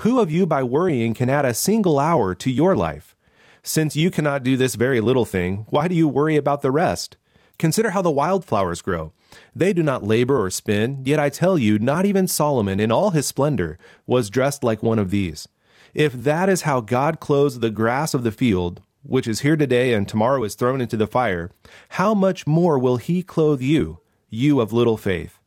Who 0.00 0.20
of 0.20 0.30
you 0.30 0.44
by 0.44 0.62
worrying 0.62 1.14
can 1.14 1.30
add 1.30 1.46
a 1.46 1.54
single 1.54 1.98
hour 1.98 2.34
to 2.34 2.50
your 2.50 2.76
life? 2.76 3.16
Since 3.62 3.96
you 3.96 4.10
cannot 4.10 4.42
do 4.42 4.58
this 4.58 4.74
very 4.74 5.00
little 5.00 5.24
thing, 5.24 5.64
why 5.70 5.88
do 5.88 5.94
you 5.94 6.06
worry 6.06 6.36
about 6.36 6.60
the 6.60 6.70
rest? 6.70 7.16
Consider 7.58 7.92
how 7.92 8.02
the 8.02 8.10
wildflowers 8.10 8.82
grow. 8.82 9.14
They 9.56 9.72
do 9.72 9.82
not 9.82 10.04
labor 10.04 10.38
or 10.38 10.50
spin, 10.50 11.00
yet 11.06 11.18
I 11.18 11.30
tell 11.30 11.56
you, 11.56 11.78
not 11.78 12.04
even 12.04 12.28
Solomon 12.28 12.78
in 12.78 12.92
all 12.92 13.12
his 13.12 13.26
splendor 13.26 13.78
was 14.06 14.28
dressed 14.28 14.62
like 14.62 14.82
one 14.82 14.98
of 14.98 15.08
these. 15.08 15.48
If 15.94 16.12
that 16.12 16.50
is 16.50 16.62
how 16.68 16.82
God 16.82 17.20
clothes 17.20 17.60
the 17.60 17.70
grass 17.70 18.12
of 18.12 18.22
the 18.22 18.32
field, 18.32 18.82
which 19.04 19.28
is 19.28 19.40
here 19.40 19.56
today 19.56 19.92
and 19.92 20.08
tomorrow 20.08 20.42
is 20.42 20.54
thrown 20.54 20.80
into 20.80 20.96
the 20.96 21.06
fire, 21.06 21.50
how 21.90 22.14
much 22.14 22.46
more 22.46 22.78
will 22.78 22.96
he 22.96 23.22
clothe 23.22 23.60
you, 23.60 24.00
you 24.30 24.60
of 24.60 24.72
little 24.72 24.96
faith? 24.96 25.38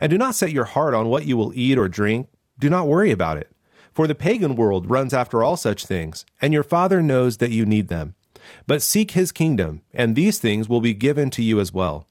And 0.00 0.10
do 0.10 0.18
not 0.18 0.34
set 0.34 0.52
your 0.52 0.64
heart 0.64 0.94
on 0.94 1.08
what 1.08 1.26
you 1.26 1.36
will 1.36 1.52
eat 1.54 1.78
or 1.78 1.88
drink. 1.88 2.28
Do 2.58 2.68
not 2.68 2.88
worry 2.88 3.10
about 3.10 3.38
it. 3.38 3.50
For 3.92 4.06
the 4.06 4.14
pagan 4.14 4.56
world 4.56 4.90
runs 4.90 5.14
after 5.14 5.42
all 5.42 5.56
such 5.56 5.86
things, 5.86 6.26
and 6.42 6.52
your 6.52 6.64
Father 6.64 7.00
knows 7.00 7.36
that 7.38 7.52
you 7.52 7.64
need 7.64 7.88
them. 7.88 8.14
But 8.66 8.82
seek 8.82 9.12
his 9.12 9.32
kingdom, 9.32 9.82
and 9.92 10.14
these 10.14 10.38
things 10.38 10.68
will 10.68 10.80
be 10.80 10.94
given 10.94 11.30
to 11.30 11.42
you 11.42 11.60
as 11.60 11.72
well. 11.72 12.06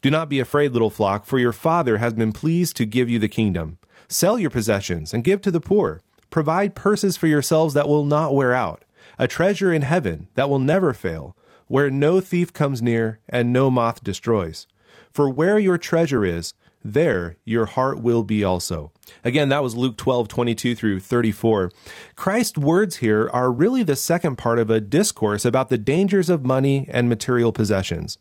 Do 0.00 0.10
not 0.10 0.28
be 0.28 0.38
afraid, 0.38 0.72
little 0.72 0.90
flock, 0.90 1.26
for 1.26 1.38
your 1.38 1.52
Father 1.52 1.98
has 1.98 2.14
been 2.14 2.32
pleased 2.32 2.76
to 2.76 2.86
give 2.86 3.10
you 3.10 3.18
the 3.18 3.28
kingdom. 3.28 3.78
Sell 4.06 4.38
your 4.38 4.50
possessions 4.50 5.12
and 5.12 5.24
give 5.24 5.42
to 5.42 5.50
the 5.50 5.60
poor. 5.60 6.00
Provide 6.30 6.76
purses 6.76 7.16
for 7.16 7.26
yourselves 7.26 7.74
that 7.74 7.88
will 7.88 8.04
not 8.04 8.34
wear 8.34 8.54
out, 8.54 8.84
a 9.18 9.28
treasure 9.28 9.72
in 9.72 9.82
heaven 9.82 10.28
that 10.34 10.48
will 10.48 10.58
never 10.58 10.92
fail, 10.92 11.36
where 11.66 11.90
no 11.90 12.20
thief 12.20 12.52
comes 12.52 12.80
near 12.80 13.20
and 13.28 13.52
no 13.52 13.70
moth 13.70 14.02
destroys. 14.02 14.66
For 15.10 15.28
where 15.28 15.58
your 15.58 15.78
treasure 15.78 16.24
is, 16.24 16.54
there 16.84 17.36
your 17.44 17.66
heart 17.66 18.00
will 18.00 18.22
be 18.22 18.44
also. 18.44 18.92
Again, 19.24 19.48
that 19.48 19.62
was 19.62 19.74
Luke 19.74 19.96
12, 19.96 20.28
22 20.28 20.74
through 20.74 21.00
34. 21.00 21.72
Christ's 22.14 22.58
words 22.58 22.96
here 22.96 23.28
are 23.32 23.50
really 23.50 23.82
the 23.82 23.96
second 23.96 24.36
part 24.36 24.58
of 24.58 24.70
a 24.70 24.80
discourse 24.80 25.44
about 25.44 25.68
the 25.68 25.78
dangers 25.78 26.30
of 26.30 26.46
money 26.46 26.86
and 26.90 27.08
material 27.08 27.52
possessions. 27.52 28.18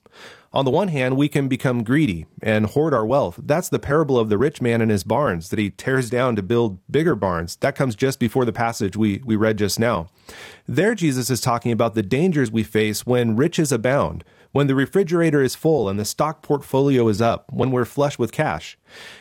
On 0.57 0.65
the 0.65 0.71
one 0.71 0.87
hand, 0.87 1.17
we 1.17 1.29
can 1.29 1.47
become 1.47 1.83
greedy 1.83 2.25
and 2.41 2.65
hoard 2.65 2.91
our 2.91 3.05
wealth. 3.05 3.39
That's 3.43 3.69
the 3.69 3.77
parable 3.77 4.17
of 4.17 4.29
the 4.29 4.39
rich 4.39 4.59
man 4.59 4.81
and 4.81 4.89
his 4.89 5.03
barns 5.03 5.49
that 5.49 5.59
he 5.59 5.69
tears 5.69 6.09
down 6.09 6.35
to 6.35 6.41
build 6.41 6.79
bigger 6.89 7.13
barns. 7.13 7.57
That 7.57 7.75
comes 7.75 7.95
just 7.95 8.19
before 8.19 8.43
the 8.43 8.51
passage 8.51 8.97
we, 8.97 9.21
we 9.23 9.35
read 9.35 9.59
just 9.59 9.79
now. 9.79 10.07
There, 10.65 10.95
Jesus 10.95 11.29
is 11.29 11.41
talking 11.41 11.71
about 11.71 11.93
the 11.93 12.01
dangers 12.01 12.49
we 12.49 12.63
face 12.63 13.05
when 13.05 13.35
riches 13.35 13.71
abound 13.71 14.23
when 14.51 14.65
the 14.65 14.73
refrigerator 14.73 15.43
is 15.43 15.53
full 15.53 15.87
and 15.87 15.99
the 15.99 16.05
stock 16.05 16.41
portfolio 16.41 17.07
is 17.07 17.21
up, 17.21 17.45
when 17.51 17.69
we're 17.69 17.85
flush 17.85 18.17
with 18.17 18.31
cash. 18.31 18.79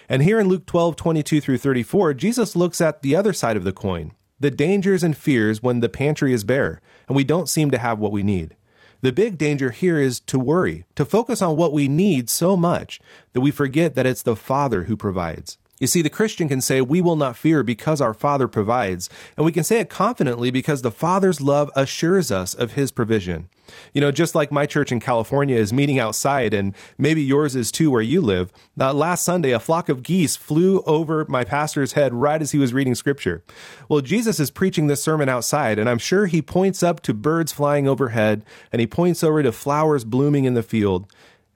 And 0.08 0.22
here 0.22 0.40
in 0.40 0.48
Luke 0.48 0.64
12, 0.64 0.96
22 0.96 1.42
through 1.42 1.58
34, 1.58 2.14
Jesus 2.14 2.56
looks 2.56 2.80
at 2.80 3.02
the 3.02 3.14
other 3.14 3.34
side 3.34 3.58
of 3.58 3.64
the 3.64 3.74
coin, 3.74 4.12
the 4.40 4.50
dangers 4.50 5.02
and 5.02 5.14
fears 5.14 5.62
when 5.62 5.80
the 5.80 5.90
pantry 5.90 6.32
is 6.32 6.44
bare 6.44 6.80
and 7.08 7.14
we 7.14 7.24
don't 7.24 7.50
seem 7.50 7.70
to 7.72 7.78
have 7.78 7.98
what 7.98 8.12
we 8.12 8.22
need. 8.22 8.55
The 9.02 9.12
big 9.12 9.36
danger 9.38 9.70
here 9.70 9.98
is 9.98 10.20
to 10.20 10.38
worry, 10.38 10.84
to 10.94 11.04
focus 11.04 11.42
on 11.42 11.56
what 11.56 11.72
we 11.72 11.88
need 11.88 12.30
so 12.30 12.56
much 12.56 13.00
that 13.32 13.40
we 13.40 13.50
forget 13.50 13.94
that 13.94 14.06
it's 14.06 14.22
the 14.22 14.36
Father 14.36 14.84
who 14.84 14.96
provides. 14.96 15.58
You 15.78 15.86
see, 15.86 16.00
the 16.00 16.08
Christian 16.08 16.48
can 16.48 16.60
say, 16.60 16.80
We 16.80 17.02
will 17.02 17.16
not 17.16 17.36
fear 17.36 17.62
because 17.62 18.00
our 18.00 18.14
Father 18.14 18.48
provides. 18.48 19.10
And 19.36 19.44
we 19.44 19.52
can 19.52 19.64
say 19.64 19.80
it 19.80 19.90
confidently 19.90 20.50
because 20.50 20.82
the 20.82 20.90
Father's 20.90 21.40
love 21.40 21.70
assures 21.76 22.32
us 22.32 22.54
of 22.54 22.72
His 22.72 22.90
provision. 22.90 23.48
You 23.92 24.00
know, 24.00 24.10
just 24.10 24.34
like 24.34 24.52
my 24.52 24.64
church 24.64 24.90
in 24.92 25.00
California 25.00 25.56
is 25.56 25.72
meeting 25.72 25.98
outside, 25.98 26.54
and 26.54 26.74
maybe 26.96 27.22
yours 27.22 27.56
is 27.56 27.72
too 27.72 27.90
where 27.90 28.00
you 28.00 28.20
live, 28.20 28.52
uh, 28.80 28.94
last 28.94 29.24
Sunday, 29.24 29.50
a 29.50 29.60
flock 29.60 29.88
of 29.88 30.02
geese 30.02 30.36
flew 30.36 30.82
over 30.82 31.26
my 31.28 31.44
pastor's 31.44 31.92
head 31.92 32.14
right 32.14 32.40
as 32.40 32.52
he 32.52 32.58
was 32.58 32.72
reading 32.72 32.94
scripture. 32.94 33.42
Well, 33.88 34.00
Jesus 34.00 34.40
is 34.40 34.50
preaching 34.50 34.86
this 34.86 35.02
sermon 35.02 35.28
outside, 35.28 35.78
and 35.78 35.90
I'm 35.90 35.98
sure 35.98 36.26
he 36.26 36.40
points 36.42 36.82
up 36.82 37.00
to 37.02 37.12
birds 37.12 37.52
flying 37.52 37.88
overhead, 37.88 38.44
and 38.72 38.80
he 38.80 38.86
points 38.86 39.24
over 39.24 39.42
to 39.42 39.52
flowers 39.52 40.04
blooming 40.04 40.44
in 40.44 40.54
the 40.54 40.62
field. 40.62 41.06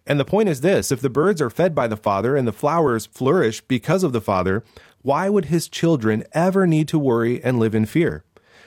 And 0.06 0.18
the 0.18 0.24
point 0.24 0.48
is 0.48 0.60
this 0.60 0.90
if 0.90 1.00
the 1.00 1.10
birds 1.10 1.40
are 1.40 1.50
fed 1.50 1.74
by 1.74 1.86
the 1.86 1.96
Father 1.96 2.36
and 2.36 2.46
the 2.46 2.52
flowers 2.52 3.06
flourish 3.06 3.60
because 3.60 4.02
of 4.02 4.12
the 4.12 4.20
Father, 4.20 4.64
why 5.02 5.28
would 5.28 5.46
his 5.46 5.68
children 5.68 6.24
ever 6.32 6.66
need 6.66 6.88
to 6.88 6.98
worry 6.98 7.42
and 7.42 7.58
live 7.58 7.74
in 7.74 7.86
fear? 7.86 8.24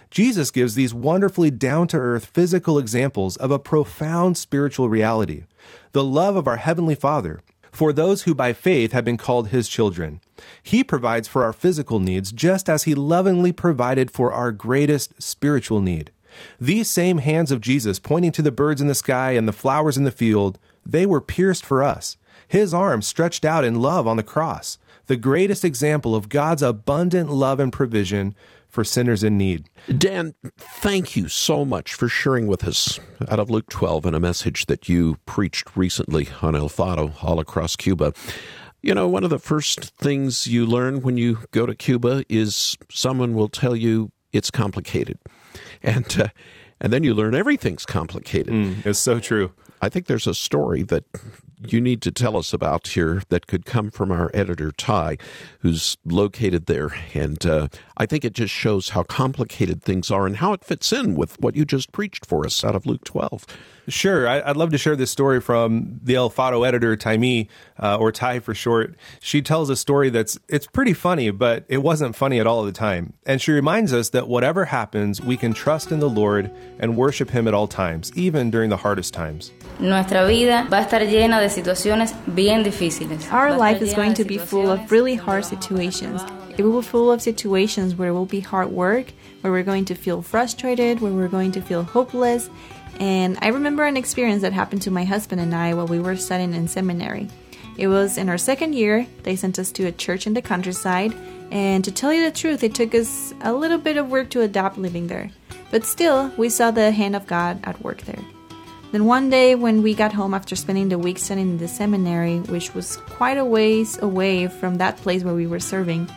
Jesus 0.09 0.51
gives 0.51 0.75
these 0.75 0.93
wonderfully 0.93 1.49
down 1.49 1.87
to 1.87 1.97
earth 1.97 2.25
physical 2.27 2.77
examples 2.77 3.35
of 3.37 3.49
a 3.49 3.57
profound 3.57 4.37
spiritual 4.37 4.87
reality 4.87 5.43
the 5.91 6.03
love 6.03 6.35
of 6.35 6.47
our 6.47 6.57
Heavenly 6.57 6.95
Father 6.95 7.41
for 7.71 7.91
those 7.91 8.23
who 8.23 8.35
by 8.35 8.53
faith 8.53 8.91
have 8.91 9.03
been 9.03 9.17
called 9.17 9.47
his 9.47 9.67
children. 9.67 10.21
He 10.61 10.83
provides 10.83 11.27
for 11.27 11.43
our 11.43 11.53
physical 11.53 11.99
needs 11.99 12.31
just 12.31 12.69
as 12.69 12.83
he 12.83 12.93
lovingly 12.93 13.51
provided 13.51 14.11
for 14.11 14.31
our 14.31 14.51
greatest 14.51 15.21
spiritual 15.21 15.81
need. 15.81 16.11
These 16.59 16.89
same 16.89 17.17
hands 17.17 17.51
of 17.51 17.61
Jesus 17.61 17.99
pointing 17.99 18.31
to 18.33 18.41
the 18.41 18.51
birds 18.51 18.81
in 18.81 18.87
the 18.87 18.95
sky 18.95 19.31
and 19.31 19.47
the 19.47 19.51
flowers 19.51 19.97
in 19.97 20.03
the 20.03 20.11
field 20.11 20.59
they 20.85 21.05
were 21.05 21.21
pierced 21.21 21.65
for 21.65 21.83
us, 21.83 22.17
his 22.47 22.73
arms 22.73 23.07
stretched 23.07 23.45
out 23.45 23.63
in 23.63 23.81
love 23.81 24.07
on 24.07 24.17
the 24.17 24.23
cross, 24.23 24.77
the 25.07 25.17
greatest 25.17 25.65
example 25.65 26.15
of 26.15 26.29
God's 26.29 26.61
abundant 26.61 27.29
love 27.29 27.59
and 27.59 27.71
provision 27.71 28.35
for 28.67 28.83
sinners 28.83 29.23
in 29.23 29.37
need. 29.37 29.69
Dan, 29.97 30.33
thank 30.57 31.15
you 31.15 31.27
so 31.27 31.63
much 31.63 31.93
for 31.93 32.09
sharing 32.09 32.47
with 32.47 32.63
us 32.63 32.99
out 33.29 33.39
of 33.39 33.49
Luke 33.49 33.69
12 33.69 34.05
and 34.07 34.15
a 34.15 34.19
message 34.19 34.65
that 34.65 34.89
you 34.89 35.17
preached 35.27 35.75
recently 35.77 36.27
on 36.41 36.55
El 36.55 36.69
Faro 36.69 37.13
all 37.21 37.39
across 37.39 37.75
Cuba. 37.75 38.13
You 38.81 38.95
know, 38.95 39.07
one 39.07 39.23
of 39.23 39.29
the 39.29 39.39
first 39.39 39.95
things 39.97 40.47
you 40.47 40.65
learn 40.65 41.01
when 41.01 41.17
you 41.17 41.39
go 41.51 41.67
to 41.67 41.75
Cuba 41.75 42.23
is 42.29 42.75
someone 42.91 43.35
will 43.35 43.47
tell 43.47 43.75
you 43.75 44.11
it's 44.31 44.49
complicated. 44.49 45.19
And 45.83 46.19
uh, 46.19 46.27
and 46.81 46.91
then 46.91 47.03
you 47.03 47.13
learn 47.13 47.35
everything's 47.35 47.85
complicated. 47.85 48.53
Mm, 48.53 48.85
it's 48.85 48.99
so 48.99 49.19
true. 49.19 49.53
I 49.83 49.89
think 49.89 50.05
there's 50.05 50.27
a 50.27 50.33
story 50.33 50.81
that 50.83 51.03
you 51.67 51.81
need 51.81 52.01
to 52.03 52.11
tell 52.11 52.37
us 52.37 52.53
about 52.53 52.87
here 52.87 53.21
that 53.27 53.47
could 53.47 53.65
come 53.65 53.91
from 53.91 54.13
our 54.13 54.31
editor, 54.33 54.71
Ty, 54.71 55.17
who's 55.59 55.97
located 56.05 56.67
there. 56.67 56.95
And 57.13 57.45
uh, 57.45 57.67
I 57.97 58.05
think 58.05 58.23
it 58.23 58.31
just 58.31 58.53
shows 58.53 58.89
how 58.89 59.03
complicated 59.03 59.83
things 59.83 60.09
are 60.09 60.25
and 60.25 60.37
how 60.37 60.53
it 60.53 60.63
fits 60.63 60.93
in 60.93 61.15
with 61.15 61.37
what 61.41 61.57
you 61.57 61.65
just 61.65 61.91
preached 61.91 62.25
for 62.25 62.45
us 62.45 62.63
out 62.63 62.75
of 62.75 62.85
Luke 62.85 63.03
12. 63.03 63.45
Sure. 63.87 64.27
I, 64.27 64.47
would 64.47 64.57
love 64.57 64.71
to 64.71 64.77
share 64.77 64.95
this 64.95 65.11
story 65.11 65.41
from 65.41 65.99
the 66.03 66.15
El 66.15 66.29
Faro 66.29 66.63
editor, 66.63 66.95
Taimi, 66.95 67.47
uh, 67.77 67.97
or 67.97 68.11
Ty 68.11 68.39
for 68.39 68.53
short. 68.53 68.95
She 69.19 69.41
tells 69.41 69.69
a 69.69 69.75
story 69.75 70.09
that's, 70.09 70.39
it's 70.47 70.67
pretty 70.67 70.93
funny, 70.93 71.31
but 71.31 71.65
it 71.67 71.79
wasn't 71.79 72.15
funny 72.15 72.39
at 72.39 72.47
all 72.47 72.65
at 72.65 72.73
the 72.73 72.77
time. 72.77 73.13
And 73.25 73.41
she 73.41 73.51
reminds 73.51 73.93
us 73.93 74.09
that 74.09 74.27
whatever 74.27 74.65
happens, 74.65 75.21
we 75.21 75.35
can 75.37 75.53
trust 75.53 75.91
in 75.91 75.99
the 75.99 76.09
Lord 76.09 76.49
and 76.79 76.95
worship 76.95 77.29
Him 77.29 77.47
at 77.47 77.53
all 77.53 77.67
times, 77.67 78.11
even 78.15 78.51
during 78.51 78.69
the 78.69 78.77
hardest 78.77 79.13
times. 79.13 79.51
Nuestra 79.79 80.25
vida 80.27 80.65
va 80.69 80.77
a 80.77 80.85
estar 80.85 81.01
llena 81.01 81.39
de 81.39 81.49
situaciones 81.49 82.13
bien 82.33 82.63
difíciles. 82.63 83.31
Our 83.31 83.57
life 83.57 83.81
is 83.81 83.93
going 83.93 84.13
to 84.15 84.23
be 84.23 84.37
full 84.37 84.69
of 84.69 84.91
really 84.91 85.15
hard 85.15 85.45
situations. 85.45 86.21
It 86.57 86.63
will 86.63 86.81
be 86.81 86.87
full 86.87 87.11
of 87.11 87.21
situations 87.21 87.95
where 87.95 88.09
it 88.09 88.13
will 88.13 88.27
be 88.27 88.39
hard 88.39 88.69
work, 88.69 89.11
where 89.41 89.51
we're 89.51 89.63
going 89.63 89.85
to 89.85 89.95
feel 89.95 90.21
frustrated, 90.21 91.01
where 91.01 91.11
we're 91.11 91.27
going 91.27 91.51
to 91.53 91.61
feel 91.61 91.83
hopeless. 91.83 92.49
And 92.99 93.37
I 93.41 93.49
remember 93.49 93.83
an 93.83 93.97
experience 93.97 94.41
that 94.41 94.53
happened 94.53 94.81
to 94.83 94.91
my 94.91 95.03
husband 95.03 95.41
and 95.41 95.53
I 95.53 95.73
while 95.73 95.87
we 95.87 95.99
were 95.99 96.15
studying 96.15 96.53
in 96.53 96.67
seminary. 96.67 97.29
It 97.77 97.87
was 97.87 98.17
in 98.17 98.29
our 98.29 98.37
second 98.37 98.73
year, 98.73 99.07
they 99.23 99.35
sent 99.35 99.57
us 99.57 99.71
to 99.73 99.87
a 99.87 99.91
church 99.91 100.27
in 100.27 100.33
the 100.35 100.41
countryside, 100.41 101.13
and 101.49 101.83
to 101.83 101.91
tell 101.91 102.13
you 102.13 102.23
the 102.23 102.35
truth, 102.35 102.63
it 102.63 102.75
took 102.75 102.93
us 102.93 103.33
a 103.41 103.51
little 103.51 103.79
bit 103.79 103.97
of 103.97 104.09
work 104.09 104.29
to 104.31 104.41
adapt 104.41 104.77
living 104.77 105.07
there. 105.07 105.31
But 105.71 105.85
still, 105.85 106.31
we 106.37 106.49
saw 106.49 106.69
the 106.69 106.91
hand 106.91 107.15
of 107.15 107.25
God 107.25 107.59
at 107.63 107.81
work 107.81 108.01
there. 108.03 108.23
Then 108.91 109.05
one 109.05 109.31
day, 109.31 109.55
when 109.55 109.81
we 109.81 109.95
got 109.95 110.13
home 110.13 110.35
after 110.35 110.55
spending 110.55 110.89
the 110.89 110.99
week 110.99 111.17
studying 111.17 111.49
in 111.49 111.57
the 111.57 111.67
seminary, 111.67 112.41
which 112.41 112.75
was 112.75 112.97
quite 112.97 113.39
a 113.39 113.45
ways 113.45 113.97
away 113.99 114.47
from 114.47 114.75
that 114.75 114.97
place 114.97 115.23
where 115.23 115.33
we 115.33 115.47
were 115.47 115.59
serving, 115.59 116.07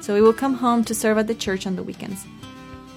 so 0.00 0.12
we 0.12 0.22
would 0.22 0.36
come 0.36 0.54
home 0.54 0.82
to 0.84 0.94
serve 0.94 1.18
at 1.18 1.28
the 1.28 1.36
church 1.36 1.68
on 1.68 1.76
the 1.76 1.84
weekends. 1.84 2.26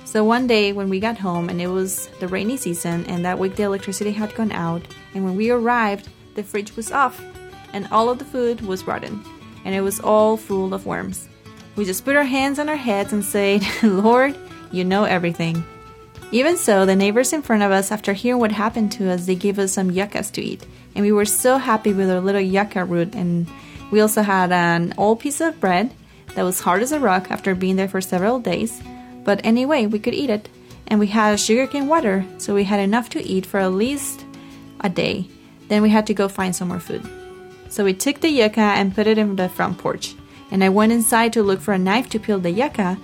So 0.09 0.23
one 0.23 0.47
day, 0.47 0.73
when 0.73 0.89
we 0.89 0.99
got 0.99 1.19
home, 1.19 1.49
and 1.49 1.61
it 1.61 1.67
was 1.67 2.07
the 2.19 2.27
rainy 2.27 2.57
season, 2.57 3.05
and 3.05 3.23
that 3.23 3.37
week 3.37 3.55
the 3.55 3.61
electricity 3.61 4.11
had 4.11 4.33
gone 4.33 4.51
out, 4.51 4.81
and 5.13 5.23
when 5.23 5.35
we 5.35 5.51
arrived, 5.51 6.09
the 6.33 6.41
fridge 6.41 6.75
was 6.75 6.91
off, 6.91 7.23
and 7.73 7.87
all 7.91 8.09
of 8.09 8.17
the 8.17 8.25
food 8.25 8.61
was 8.61 8.87
rotten, 8.87 9.23
and 9.63 9.75
it 9.75 9.81
was 9.81 9.99
all 9.99 10.35
full 10.35 10.73
of 10.73 10.87
worms. 10.87 11.29
We 11.75 11.85
just 11.85 12.05
put 12.05 12.15
our 12.15 12.23
hands 12.23 12.57
on 12.57 12.69
our 12.69 12.75
heads 12.75 13.13
and 13.13 13.23
said, 13.23 13.61
Lord, 13.83 14.35
you 14.71 14.83
know 14.83 15.03
everything. 15.03 15.63
Even 16.31 16.57
so, 16.57 16.87
the 16.87 16.95
neighbors 16.95 17.31
in 17.31 17.43
front 17.43 17.61
of 17.61 17.71
us, 17.71 17.91
after 17.91 18.13
hearing 18.13 18.39
what 18.39 18.51
happened 18.51 18.91
to 18.93 19.11
us, 19.11 19.27
they 19.27 19.35
gave 19.35 19.59
us 19.59 19.73
some 19.73 19.91
yuccas 19.91 20.31
to 20.31 20.41
eat. 20.41 20.65
And 20.95 21.05
we 21.05 21.11
were 21.11 21.23
so 21.23 21.59
happy 21.59 21.93
with 21.93 22.09
our 22.09 22.19
little 22.19 22.41
yucca 22.41 22.83
root. 22.83 23.13
And 23.13 23.47
we 23.91 24.01
also 24.01 24.23
had 24.23 24.51
an 24.51 24.95
old 24.97 25.19
piece 25.19 25.39
of 25.39 25.59
bread 25.59 25.93
that 26.33 26.41
was 26.41 26.61
hard 26.61 26.81
as 26.81 26.91
a 26.91 26.99
rock 26.99 27.29
after 27.29 27.53
being 27.53 27.75
there 27.75 27.87
for 27.87 28.01
several 28.01 28.39
days. 28.39 28.81
But 29.23 29.41
anyway, 29.43 29.85
we 29.85 29.99
could 29.99 30.13
eat 30.13 30.29
it. 30.29 30.49
And 30.87 30.99
we 30.99 31.07
had 31.07 31.39
sugarcane 31.39 31.87
water, 31.87 32.25
so 32.39 32.55
we 32.55 32.63
had 32.63 32.79
enough 32.79 33.09
to 33.11 33.21
eat 33.21 33.45
for 33.45 33.59
at 33.59 33.73
least 33.73 34.25
a 34.81 34.89
day. 34.89 35.27
Then 35.67 35.83
we 35.83 35.89
had 35.89 36.07
to 36.07 36.15
go 36.15 36.27
find 36.27 36.55
some 36.55 36.69
more 36.69 36.79
food. 36.79 37.07
So 37.69 37.83
we 37.83 37.93
took 37.93 38.19
the 38.19 38.29
yucca 38.29 38.59
and 38.59 38.95
put 38.95 39.05
it 39.05 39.19
in 39.19 39.35
the 39.35 39.49
front 39.49 39.77
porch. 39.77 40.15
And 40.51 40.63
I 40.63 40.69
went 40.69 40.91
inside 40.91 41.33
to 41.33 41.43
look 41.43 41.61
for 41.61 41.73
a 41.73 41.77
knife 41.77 42.09
to 42.09 42.19
peel 42.19 42.39
the 42.39 42.49
yucca. 42.49 42.97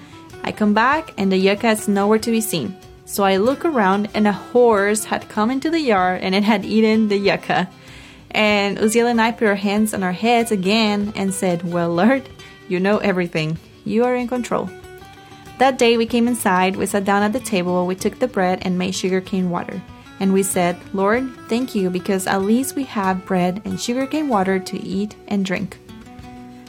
I 0.43 0.51
come 0.51 0.73
back 0.73 1.13
and 1.17 1.31
the 1.31 1.37
yucca 1.37 1.69
is 1.69 1.87
nowhere 1.87 2.19
to 2.19 2.31
be 2.31 2.41
seen. 2.41 2.75
So 3.05 3.23
I 3.23 3.37
look 3.37 3.65
around 3.65 4.09
and 4.15 4.27
a 4.27 4.31
horse 4.31 5.05
had 5.05 5.29
come 5.29 5.51
into 5.51 5.69
the 5.69 5.79
yard 5.79 6.21
and 6.21 6.33
it 6.33 6.43
had 6.43 6.65
eaten 6.65 7.07
the 7.07 7.17
yucca. 7.17 7.69
And 8.31 8.79
Uziel 8.79 9.09
and 9.09 9.21
I 9.21 9.31
put 9.31 9.47
our 9.47 9.55
hands 9.55 9.93
on 9.93 10.01
our 10.01 10.11
heads 10.11 10.51
again 10.51 11.13
and 11.15 11.33
said, 11.33 11.71
Well, 11.71 11.93
Lord, 11.93 12.27
you 12.67 12.79
know 12.79 12.97
everything. 12.97 13.59
You 13.85 14.03
are 14.05 14.15
in 14.15 14.27
control. 14.27 14.69
That 15.57 15.77
day 15.77 15.95
we 15.95 16.05
came 16.05 16.27
inside, 16.27 16.75
we 16.75 16.85
sat 16.85 17.05
down 17.05 17.23
at 17.23 17.31
the 17.31 17.39
table, 17.39 17.87
we 17.87 17.95
took 17.95 18.19
the 18.19 18.27
bread 18.27 18.59
and 18.63 18.77
made 18.77 18.93
sugarcane 18.93 19.49
water. 19.49 19.81
And 20.19 20.33
we 20.33 20.43
said, 20.43 20.77
Lord, 20.93 21.29
thank 21.47 21.73
you 21.73 21.89
because 21.89 22.27
at 22.27 22.41
least 22.41 22.75
we 22.75 22.83
have 22.85 23.25
bread 23.25 23.61
and 23.63 23.79
sugarcane 23.79 24.27
water 24.27 24.59
to 24.59 24.77
eat 24.81 25.15
and 25.29 25.45
drink. 25.45 25.77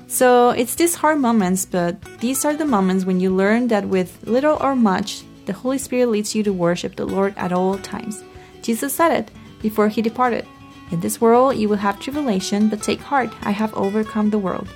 So 0.07 0.51
it's 0.51 0.77
these 0.77 0.94
hard 0.94 1.18
moments, 1.18 1.64
but 1.64 2.01
these 2.20 2.44
are 2.44 2.55
the 2.55 2.64
moments 2.64 3.05
when 3.05 3.18
you 3.18 3.35
learn 3.35 3.66
that 3.68 3.88
with 3.88 4.25
little 4.25 4.57
or 4.61 4.77
much, 4.77 5.25
the 5.46 5.53
Holy 5.53 5.79
Spirit 5.79 6.09
leads 6.09 6.35
you 6.35 6.44
to 6.44 6.53
worship 6.53 6.94
the 6.94 7.07
Lord 7.07 7.35
at 7.37 7.53
all 7.53 7.79
times. 7.79 8.22
Jesus 8.62 8.94
said 8.94 9.12
it 9.12 9.31
before 9.62 9.88
he 9.88 10.01
departed. 10.01 10.46
In 10.92 11.01
this 11.01 11.20
world 11.20 11.57
you 11.57 11.68
will 11.68 11.77
have 11.77 11.99
tribulation, 11.99 12.68
but 12.68 12.83
take 12.83 13.01
heart, 13.01 13.31
I 13.42 13.51
have 13.51 13.75
overcome 13.75 14.31
the 14.31 14.38
world. 14.38 14.68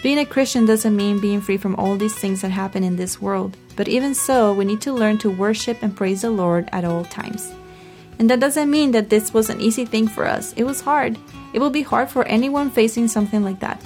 Being 0.00 0.20
a 0.20 0.26
Christian 0.26 0.64
doesn't 0.64 0.94
mean 0.94 1.18
being 1.18 1.40
free 1.40 1.56
from 1.56 1.74
all 1.74 1.96
these 1.96 2.14
things 2.14 2.42
that 2.42 2.50
happen 2.52 2.84
in 2.84 2.94
this 2.94 3.20
world, 3.20 3.56
but 3.74 3.88
even 3.88 4.14
so, 4.14 4.52
we 4.52 4.64
need 4.64 4.80
to 4.82 4.92
learn 4.92 5.18
to 5.18 5.30
worship 5.30 5.78
and 5.82 5.96
praise 5.96 6.22
the 6.22 6.30
Lord 6.30 6.68
at 6.70 6.84
all 6.84 7.04
times. 7.04 7.52
And 8.20 8.30
that 8.30 8.38
doesn't 8.38 8.70
mean 8.70 8.92
that 8.92 9.10
this 9.10 9.34
was 9.34 9.50
an 9.50 9.60
easy 9.60 9.84
thing 9.84 10.06
for 10.06 10.24
us. 10.24 10.52
It 10.54 10.64
was 10.64 10.80
hard. 10.80 11.18
It 11.52 11.58
will 11.58 11.70
be 11.70 11.82
hard 11.82 12.10
for 12.10 12.24
anyone 12.24 12.70
facing 12.70 13.08
something 13.08 13.42
like 13.42 13.58
that. 13.60 13.82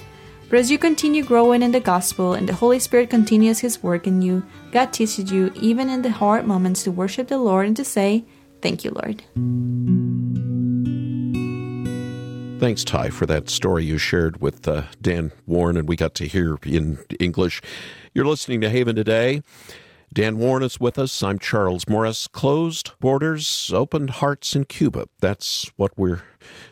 But 0.50 0.58
as 0.58 0.70
you 0.70 0.76
continue 0.76 1.24
growing 1.24 1.62
in 1.62 1.72
the 1.72 1.80
gospel 1.80 2.34
and 2.34 2.46
the 2.46 2.52
Holy 2.52 2.78
Spirit 2.78 3.08
continues 3.08 3.60
His 3.60 3.82
work 3.82 4.06
in 4.06 4.20
you, 4.20 4.42
God 4.70 4.92
teaches 4.92 5.32
you, 5.32 5.50
even 5.56 5.88
in 5.88 6.02
the 6.02 6.10
hard 6.10 6.46
moments, 6.46 6.82
to 6.82 6.92
worship 6.92 7.28
the 7.28 7.38
Lord 7.38 7.66
and 7.66 7.76
to 7.76 7.84
say, 7.84 8.24
Thank 8.60 8.84
you, 8.84 8.90
Lord. 8.90 10.31
Thanks, 12.62 12.84
Ty, 12.84 13.10
for 13.10 13.26
that 13.26 13.50
story 13.50 13.84
you 13.84 13.98
shared 13.98 14.40
with 14.40 14.68
uh, 14.68 14.84
Dan 15.00 15.32
Warren, 15.46 15.76
and 15.76 15.88
we 15.88 15.96
got 15.96 16.14
to 16.14 16.28
hear 16.28 16.58
in 16.62 17.00
English. 17.18 17.60
You're 18.14 18.24
listening 18.24 18.60
to 18.60 18.70
Haven 18.70 18.94
today. 18.94 19.42
Dan 20.12 20.38
Warren 20.38 20.62
is 20.62 20.78
with 20.78 20.96
us. 20.96 21.24
I'm 21.24 21.40
Charles 21.40 21.88
Morris. 21.88 22.28
Closed 22.28 22.92
borders, 23.00 23.72
open 23.74 24.06
hearts 24.06 24.54
in 24.54 24.66
Cuba. 24.66 25.08
That's 25.20 25.72
what 25.74 25.90
we're 25.98 26.22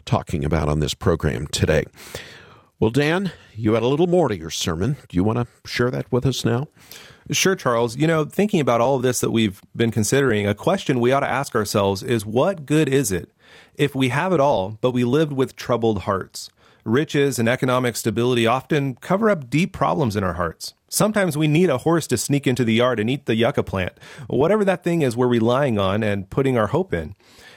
talking 0.05 0.45
about 0.45 0.69
on 0.69 0.79
this 0.79 0.95
program 0.95 1.49
today. 1.49 1.87
Well, 2.79 2.91
Dan, 2.91 3.33
you 3.57 3.75
had 3.75 3.83
a 3.83 3.89
little 3.89 4.07
more 4.07 4.29
to 4.29 4.39
your 4.39 4.51
sermon. 4.51 4.97
Do 5.09 5.17
you 5.17 5.25
want 5.25 5.39
to 5.39 5.69
share 5.69 5.91
that 5.91 6.13
with 6.13 6.25
us 6.25 6.45
now? 6.45 6.69
Sure, 7.33 7.57
Charles. 7.57 7.97
You 7.97 8.07
know, 8.07 8.25
thinking 8.25 8.61
about 8.61 8.81
all 8.81 8.95
of 8.95 9.03
this 9.03 9.19
that 9.23 9.33
we've 9.33 9.61
been 9.75 9.91
considering, 9.91 10.47
a 10.47 10.55
question 10.55 11.01
we 11.01 11.11
ought 11.11 11.21
to 11.21 11.29
ask 11.29 11.57
ourselves 11.57 12.05
is 12.05 12.25
what 12.25 12.65
good 12.65 12.89
is 12.89 13.11
it 13.11 13.33
if 13.75 13.95
we 13.95 14.09
have 14.09 14.33
it 14.33 14.41
all, 14.41 14.79
but 14.81 14.93
we 14.93 15.05
lived 15.05 15.33
with 15.33 15.57
troubled 15.57 16.03
hearts? 16.03 16.51
Riches 16.85 17.39
and 17.39 17.49
economic 17.49 17.97
stability 17.97 18.47
often 18.47 18.95
cover 18.97 19.29
up 19.29 19.51
deep 19.51 19.73
problems 19.73 20.17
in 20.17 20.25
our 20.25 20.35
hearts. 20.35 20.75
Sometimes 20.89 21.37
we 21.37 21.47
need 21.47 21.71
a 21.71 21.79
horse 21.79 22.07
to 22.09 22.17
sneak 22.17 22.47
into 22.47 22.65
the 22.65 22.75
yard 22.75 22.99
and 22.99 23.09
eat 23.09 23.27
the 23.27 23.37
yucca 23.37 23.63
plant, 23.63 23.93
whatever 24.27 24.65
that 24.65 24.83
thing 24.83 25.03
is 25.03 25.17
we're 25.17 25.29
relying 25.29 25.79
on 25.79 26.03
and 26.03 26.31
putting 26.31 26.59
our 26.59 26.69
hope 26.69 26.93
in. 26.93 27.15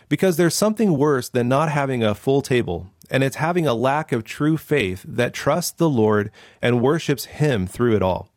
Because 0.10 0.38
there's 0.38 0.54
something 0.54 0.98
worse 0.98 1.30
than 1.30 1.48
not 1.48 1.72
having 1.72 2.04
a 2.04 2.14
full 2.14 2.42
table, 2.42 2.88
and 3.10 3.24
it's 3.24 3.38
having 3.38 3.66
a 3.66 3.74
lack 3.74 4.12
of 4.12 4.24
true 4.24 4.58
faith 4.58 5.04
that 5.08 5.34
trusts 5.34 5.72
the 5.72 5.90
Lord 5.90 6.30
and 6.62 6.82
worships 6.82 7.26
Him 7.26 7.66
through 7.66 7.96
it 7.96 8.04
all. 8.04 8.30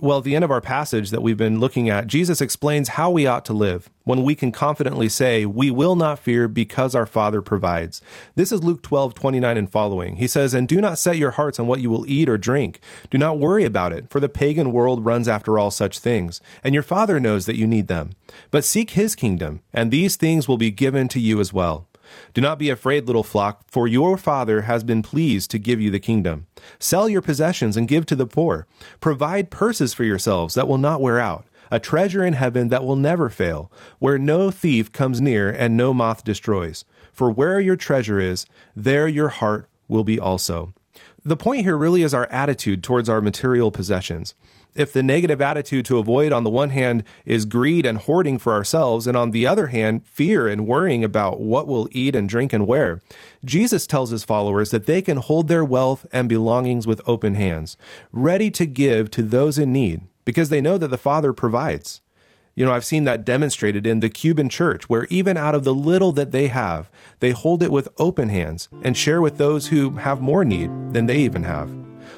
Well, 0.00 0.18
at 0.18 0.24
the 0.24 0.34
end 0.34 0.44
of 0.44 0.50
our 0.50 0.60
passage 0.60 1.10
that 1.10 1.22
we've 1.22 1.36
been 1.36 1.60
looking 1.60 1.88
at, 1.88 2.08
Jesus 2.08 2.40
explains 2.40 2.90
how 2.90 3.10
we 3.10 3.26
ought 3.26 3.44
to 3.44 3.52
live 3.52 3.88
when 4.02 4.24
we 4.24 4.34
can 4.34 4.50
confidently 4.50 5.08
say, 5.08 5.46
We 5.46 5.70
will 5.70 5.94
not 5.94 6.18
fear 6.18 6.48
because 6.48 6.94
our 6.94 7.06
Father 7.06 7.40
provides. 7.40 8.02
This 8.34 8.50
is 8.50 8.64
Luke 8.64 8.82
12, 8.82 9.14
29 9.14 9.56
and 9.56 9.70
following. 9.70 10.16
He 10.16 10.26
says, 10.26 10.54
And 10.54 10.66
do 10.66 10.80
not 10.80 10.98
set 10.98 11.18
your 11.18 11.32
hearts 11.32 11.60
on 11.60 11.68
what 11.68 11.80
you 11.80 11.88
will 11.88 12.04
eat 12.08 12.28
or 12.28 12.36
drink. 12.36 12.80
Do 13.10 13.18
not 13.18 13.38
worry 13.38 13.64
about 13.64 13.92
it, 13.92 14.10
for 14.10 14.18
the 14.18 14.28
pagan 14.28 14.72
world 14.72 15.04
runs 15.04 15.28
after 15.28 15.56
all 15.56 15.70
such 15.70 16.00
things, 16.00 16.40
and 16.64 16.74
your 16.74 16.82
Father 16.82 17.20
knows 17.20 17.46
that 17.46 17.56
you 17.56 17.66
need 17.66 17.86
them. 17.86 18.10
But 18.50 18.64
seek 18.64 18.90
His 18.90 19.14
kingdom, 19.14 19.60
and 19.72 19.90
these 19.90 20.16
things 20.16 20.48
will 20.48 20.58
be 20.58 20.72
given 20.72 21.06
to 21.08 21.20
you 21.20 21.40
as 21.40 21.52
well. 21.52 21.86
Do 22.34 22.40
not 22.40 22.58
be 22.58 22.70
afraid, 22.70 23.06
little 23.06 23.22
flock, 23.22 23.64
for 23.68 23.88
your 23.88 24.16
Father 24.16 24.62
has 24.62 24.84
been 24.84 25.02
pleased 25.02 25.50
to 25.50 25.58
give 25.58 25.80
you 25.80 25.90
the 25.90 26.00
kingdom. 26.00 26.46
Sell 26.78 27.08
your 27.08 27.22
possessions 27.22 27.76
and 27.76 27.88
give 27.88 28.06
to 28.06 28.16
the 28.16 28.26
poor. 28.26 28.66
Provide 29.00 29.50
purses 29.50 29.94
for 29.94 30.04
yourselves 30.04 30.54
that 30.54 30.68
will 30.68 30.78
not 30.78 31.00
wear 31.00 31.18
out, 31.18 31.46
a 31.70 31.80
treasure 31.80 32.24
in 32.24 32.34
heaven 32.34 32.68
that 32.68 32.84
will 32.84 32.96
never 32.96 33.28
fail, 33.28 33.70
where 33.98 34.18
no 34.18 34.50
thief 34.50 34.92
comes 34.92 35.20
near 35.20 35.50
and 35.50 35.76
no 35.76 35.92
moth 35.94 36.24
destroys. 36.24 36.84
For 37.12 37.30
where 37.30 37.60
your 37.60 37.76
treasure 37.76 38.20
is, 38.20 38.46
there 38.74 39.08
your 39.08 39.28
heart 39.28 39.68
will 39.88 40.04
be 40.04 40.18
also. 40.20 40.74
The 41.24 41.36
point 41.36 41.62
here 41.62 41.76
really 41.76 42.02
is 42.02 42.14
our 42.14 42.26
attitude 42.26 42.82
towards 42.82 43.08
our 43.08 43.20
material 43.20 43.70
possessions 43.70 44.34
if 44.76 44.92
the 44.92 45.02
negative 45.02 45.40
attitude 45.40 45.84
to 45.86 45.98
avoid 45.98 46.32
on 46.32 46.44
the 46.44 46.50
one 46.50 46.70
hand 46.70 47.04
is 47.24 47.44
greed 47.44 47.86
and 47.86 47.98
hoarding 47.98 48.38
for 48.38 48.52
ourselves, 48.52 49.06
and 49.06 49.16
on 49.16 49.30
the 49.30 49.46
other 49.46 49.68
hand, 49.68 50.06
fear 50.06 50.46
and 50.46 50.66
worrying 50.66 51.02
about 51.02 51.40
what 51.40 51.66
we'll 51.66 51.88
eat 51.92 52.14
and 52.14 52.28
drink 52.28 52.52
and 52.52 52.66
wear, 52.66 53.00
Jesus 53.44 53.86
tells 53.86 54.10
his 54.10 54.24
followers 54.24 54.70
that 54.70 54.86
they 54.86 55.02
can 55.02 55.16
hold 55.16 55.48
their 55.48 55.64
wealth 55.64 56.06
and 56.12 56.28
belongings 56.28 56.86
with 56.86 57.00
open 57.06 57.34
hands, 57.34 57.76
ready 58.12 58.50
to 58.50 58.66
give 58.66 59.10
to 59.12 59.22
those 59.22 59.58
in 59.58 59.72
need, 59.72 60.02
because 60.24 60.48
they 60.48 60.60
know 60.60 60.78
that 60.78 60.88
the 60.88 60.98
Father 60.98 61.32
provides. 61.32 62.00
You 62.54 62.64
know, 62.64 62.72
I've 62.72 62.86
seen 62.86 63.04
that 63.04 63.26
demonstrated 63.26 63.86
in 63.86 64.00
the 64.00 64.08
Cuban 64.08 64.48
church, 64.48 64.88
where 64.88 65.06
even 65.10 65.36
out 65.36 65.54
of 65.54 65.64
the 65.64 65.74
little 65.74 66.12
that 66.12 66.32
they 66.32 66.48
have, 66.48 66.90
they 67.20 67.32
hold 67.32 67.62
it 67.62 67.70
with 67.70 67.88
open 67.98 68.30
hands 68.30 68.70
and 68.82 68.96
share 68.96 69.20
with 69.20 69.36
those 69.36 69.66
who 69.66 69.90
have 69.96 70.22
more 70.22 70.42
need 70.42 70.70
than 70.94 71.04
they 71.04 71.18
even 71.18 71.42
have. 71.42 71.70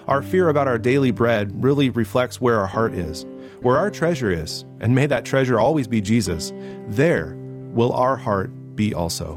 Our 0.09 0.23
fear 0.23 0.49
about 0.49 0.66
our 0.66 0.79
daily 0.79 1.11
bread 1.11 1.62
really 1.62 1.90
reflects 1.90 2.40
where 2.40 2.59
our 2.59 2.66
heart 2.66 2.94
is, 2.94 3.27
where 3.61 3.77
our 3.77 3.90
treasure 3.90 4.31
is, 4.31 4.64
and 4.81 4.94
may 4.94 5.05
that 5.05 5.27
treasure 5.27 5.61
always 5.61 5.87
be 5.87 6.01
Jesus. 6.01 6.51
There 6.87 7.37
will 7.75 7.92
our 7.92 8.16
heart 8.16 8.51
be 8.75 8.94
also. 8.94 9.37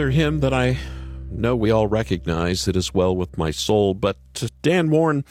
Another 0.00 0.12
hymn 0.12 0.40
that 0.40 0.54
I 0.54 0.78
know 1.30 1.54
we 1.54 1.70
all 1.70 1.86
recognize, 1.86 2.66
It 2.66 2.74
Is 2.74 2.94
Well 2.94 3.14
With 3.14 3.36
My 3.36 3.50
Soul. 3.50 3.92
But 3.92 4.16
Dan 4.62 4.88
Warren, 4.88 5.26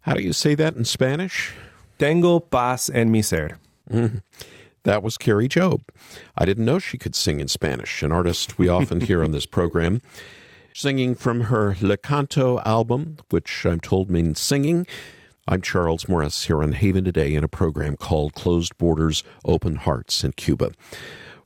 how 0.00 0.14
do 0.14 0.22
you 0.22 0.32
say 0.32 0.54
that 0.54 0.76
in 0.76 0.86
Spanish? 0.86 1.52
Tengo 1.98 2.40
paz 2.40 2.88
en 2.88 3.10
mi 3.10 3.20
ser. 3.20 3.58
Mm-hmm. 3.90 4.16
That 4.84 5.02
was 5.02 5.18
Kari 5.18 5.46
Jobe. 5.46 5.82
I 6.38 6.46
didn't 6.46 6.64
know 6.64 6.78
she 6.78 6.96
could 6.96 7.14
sing 7.14 7.38
in 7.38 7.48
Spanish, 7.48 8.02
an 8.02 8.10
artist 8.10 8.56
we 8.58 8.66
often 8.66 9.02
hear 9.02 9.22
on 9.22 9.32
this 9.32 9.44
program. 9.58 10.00
Singing 10.72 11.14
from 11.14 11.42
her 11.42 11.76
Le 11.82 11.98
Canto 11.98 12.60
album, 12.60 13.18
which 13.28 13.66
I'm 13.66 13.78
told 13.78 14.08
means 14.08 14.40
singing. 14.40 14.86
I'm 15.46 15.60
Charles 15.60 16.08
Morris 16.08 16.46
here 16.46 16.62
on 16.62 16.72
Haven 16.72 17.04
Today 17.04 17.34
in 17.34 17.44
a 17.44 17.48
program 17.48 17.94
called 17.94 18.32
Closed 18.32 18.78
Borders, 18.78 19.22
Open 19.44 19.76
Hearts 19.76 20.24
in 20.24 20.32
Cuba. 20.32 20.70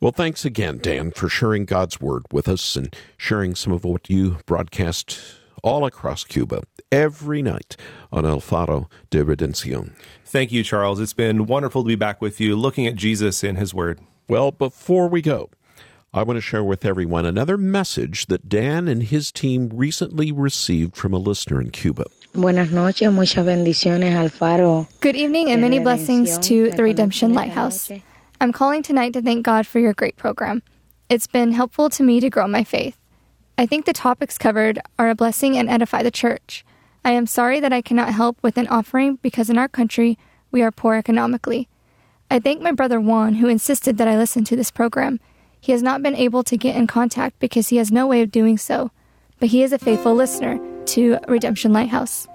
Well, 0.03 0.11
thanks 0.11 0.45
again, 0.45 0.79
Dan, 0.79 1.13
for 1.13 1.29
sharing 1.29 1.65
God's 1.65 2.01
Word 2.01 2.25
with 2.33 2.49
us 2.49 2.75
and 2.75 2.93
sharing 3.17 3.55
some 3.55 3.73
of 3.73 3.85
what 3.85 4.11
you 4.11 4.39
broadcast 4.47 5.17
all 5.63 5.85
across 5.85 6.25
Cuba 6.25 6.65
every 6.91 7.41
night 7.41 7.77
on 8.11 8.27
El 8.27 8.41
Faro 8.41 8.91
de 9.11 9.25
Redención. 9.25 9.93
Thank 10.25 10.51
you, 10.51 10.65
Charles. 10.65 10.99
It's 10.99 11.13
been 11.13 11.47
wonderful 11.47 11.85
to 11.85 11.87
be 11.87 11.95
back 11.95 12.21
with 12.21 12.41
you 12.41 12.57
looking 12.57 12.85
at 12.89 12.97
Jesus 12.97 13.45
in 13.45 13.55
His 13.55 13.73
Word. 13.73 14.01
Well, 14.29 14.51
before 14.51 15.07
we 15.07 15.23
go, 15.23 15.51
I 16.13 16.25
want 16.25 16.37
to 16.37 16.41
share 16.41 16.65
with 16.65 16.85
everyone 16.85 17.25
another 17.25 17.57
message 17.57 18.27
that 18.27 18.49
Dan 18.49 18.89
and 18.89 19.05
his 19.05 19.31
team 19.31 19.71
recently 19.73 20.33
received 20.33 20.97
from 20.97 21.15
a 21.15 21.19
listener 21.19 21.61
in 21.61 21.71
Cuba. 21.71 22.07
Buenas 22.35 22.73
noches, 22.73 23.13
muchas 23.13 23.47
bendiciones, 23.47 24.15
Alfaro. 24.15 24.89
Good 24.99 25.15
evening 25.15 25.53
and 25.53 25.61
many 25.63 25.79
blessings 25.79 26.39
to 26.41 26.73
the 26.73 26.83
Redemption 26.83 27.35
Lighthouse. 27.35 27.89
I'm 28.43 28.51
calling 28.51 28.83
tonight 28.83 29.13
to 29.13 29.23
thank 29.23 29.47
God 29.47 29.69
for 29.69 29.79
your 29.79 29.95
great 29.95 30.17
program. 30.17 30.65
It's 31.09 31.29
been 31.29 31.53
helpful 31.53 31.89
to 31.91 32.03
me 32.03 32.19
to 32.19 32.29
grow 32.29 32.49
my 32.49 32.65
faith. 32.65 32.99
I 33.57 33.67
think 33.67 33.85
the 33.85 33.93
topics 33.93 34.37
covered 34.37 34.81
are 34.99 35.09
a 35.09 35.15
blessing 35.15 35.57
and 35.57 35.71
edify 35.71 36.03
the 36.03 36.11
church. 36.11 36.65
I 37.05 37.13
am 37.13 37.29
sorry 37.29 37.61
that 37.61 37.73
I 37.73 37.81
cannot 37.81 38.13
help 38.13 38.37
with 38.43 38.57
an 38.57 38.67
offering 38.67 39.21
because 39.23 39.49
in 39.49 39.59
our 39.59 39.69
country 39.69 40.19
we 40.51 40.61
are 40.61 40.73
poor 40.73 40.97
economically. 40.97 41.69
I 42.33 42.41
thank 42.41 42.61
my 42.61 42.73
brother 42.73 43.01
Juan 43.01 43.35
who 43.35 43.47
insisted 43.47 43.97
that 43.99 44.09
I 44.09 44.19
listen 44.19 44.43
to 44.47 44.57
this 44.57 44.73
program. 44.73 45.21
He 45.61 45.71
has 45.71 45.81
not 45.81 46.03
been 46.03 46.17
able 46.17 46.43
to 46.43 46.57
get 46.57 46.75
in 46.75 46.89
contact 46.89 47.39
because 47.39 47.69
he 47.69 47.77
has 47.77 47.93
no 47.93 48.09
way 48.09 48.23
of 48.23 48.33
doing 48.33 48.59
so, 48.59 48.91
but 49.39 49.51
he 49.51 49.63
is 49.63 49.73
a 49.73 49.79
faithful 49.79 50.17
listener 50.17 50.59
to 50.87 51.17
Redemption 51.29 51.73
Lighthouse. 51.73 52.27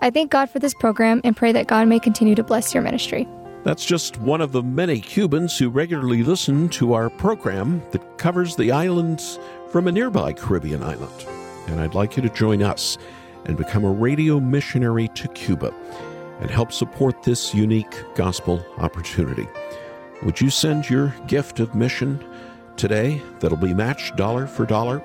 I 0.00 0.10
thank 0.10 0.30
God 0.30 0.50
for 0.50 0.58
this 0.58 0.74
program 0.74 1.22
and 1.24 1.34
pray 1.34 1.52
that 1.52 1.68
God 1.68 1.88
may 1.88 2.00
continue 2.00 2.34
to 2.34 2.44
bless 2.44 2.74
your 2.74 2.82
ministry. 2.82 3.26
That's 3.64 3.86
just 3.86 4.20
one 4.20 4.42
of 4.42 4.52
the 4.52 4.62
many 4.62 5.00
Cubans 5.00 5.56
who 5.56 5.70
regularly 5.70 6.22
listen 6.22 6.68
to 6.68 6.92
our 6.92 7.08
program 7.08 7.82
that 7.92 8.18
covers 8.18 8.56
the 8.56 8.70
islands 8.70 9.38
from 9.70 9.88
a 9.88 9.92
nearby 9.92 10.34
Caribbean 10.34 10.82
island. 10.82 11.26
And 11.68 11.80
I'd 11.80 11.94
like 11.94 12.14
you 12.14 12.22
to 12.22 12.28
join 12.28 12.62
us 12.62 12.98
and 13.46 13.56
become 13.56 13.86
a 13.86 13.90
radio 13.90 14.38
missionary 14.38 15.08
to 15.14 15.28
Cuba 15.28 15.74
and 16.40 16.50
help 16.50 16.72
support 16.72 17.22
this 17.22 17.54
unique 17.54 17.94
gospel 18.14 18.62
opportunity. 18.76 19.48
Would 20.24 20.42
you 20.42 20.50
send 20.50 20.90
your 20.90 21.14
gift 21.26 21.58
of 21.58 21.74
mission 21.74 22.22
today 22.76 23.22
that'll 23.40 23.56
be 23.56 23.72
matched 23.72 24.16
dollar 24.16 24.46
for 24.46 24.66
dollar? 24.66 25.02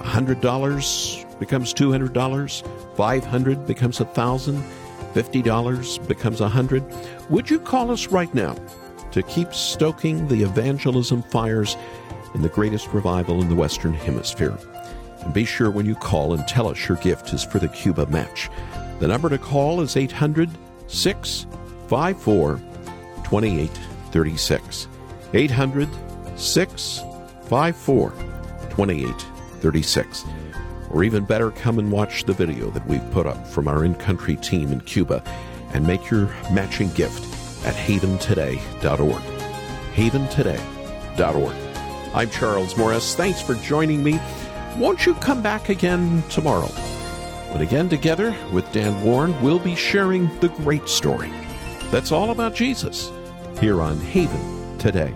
$100 0.00 1.38
becomes 1.38 1.72
$200, 1.72 2.64
$500 2.96 3.66
becomes 3.68 4.00
a 4.00 4.04
1000 4.04 4.60
$50 5.12 6.08
becomes 6.08 6.40
a 6.40 6.44
100 6.44 6.84
Would 7.32 7.48
you 7.48 7.58
call 7.58 7.90
us 7.90 8.08
right 8.08 8.32
now 8.34 8.54
to 9.12 9.22
keep 9.22 9.54
stoking 9.54 10.28
the 10.28 10.42
evangelism 10.42 11.22
fires 11.22 11.78
in 12.34 12.42
the 12.42 12.50
greatest 12.50 12.88
revival 12.88 13.40
in 13.40 13.48
the 13.48 13.54
Western 13.54 13.94
Hemisphere? 13.94 14.58
And 15.20 15.32
be 15.32 15.46
sure 15.46 15.70
when 15.70 15.86
you 15.86 15.94
call 15.94 16.34
and 16.34 16.46
tell 16.46 16.68
us 16.68 16.86
your 16.86 16.98
gift 16.98 17.32
is 17.32 17.42
for 17.42 17.58
the 17.58 17.68
Cuba 17.68 18.04
match. 18.08 18.50
The 18.98 19.08
number 19.08 19.30
to 19.30 19.38
call 19.38 19.80
is 19.80 19.96
800 19.96 20.50
654 20.88 22.56
2836. 23.24 24.88
800 25.32 25.88
654 26.36 28.10
2836. 28.10 30.24
Or 30.90 31.02
even 31.02 31.24
better, 31.24 31.50
come 31.52 31.78
and 31.78 31.90
watch 31.90 32.24
the 32.24 32.34
video 32.34 32.68
that 32.72 32.86
we've 32.86 33.10
put 33.10 33.24
up 33.24 33.46
from 33.46 33.68
our 33.68 33.86
in 33.86 33.94
country 33.94 34.36
team 34.36 34.70
in 34.70 34.82
Cuba 34.82 35.24
and 35.74 35.86
make 35.86 36.10
your 36.10 36.26
matching 36.50 36.90
gift 36.90 37.24
at 37.66 37.74
haventoday.org. 37.74 39.22
Haventoday.org. 39.94 41.56
I'm 42.14 42.30
Charles 42.30 42.76
Morris. 42.76 43.14
Thanks 43.14 43.40
for 43.40 43.54
joining 43.54 44.02
me. 44.02 44.20
Won't 44.76 45.06
you 45.06 45.14
come 45.14 45.42
back 45.42 45.68
again 45.68 46.22
tomorrow? 46.28 46.70
But 47.52 47.60
again, 47.60 47.88
together 47.88 48.34
with 48.52 48.70
Dan 48.72 49.02
Warren, 49.04 49.40
we'll 49.42 49.58
be 49.58 49.74
sharing 49.74 50.26
the 50.40 50.48
great 50.48 50.88
story. 50.88 51.30
That's 51.90 52.10
all 52.10 52.30
about 52.30 52.54
Jesus 52.54 53.10
here 53.60 53.82
on 53.82 53.98
Haven 54.00 54.78
today. 54.78 55.14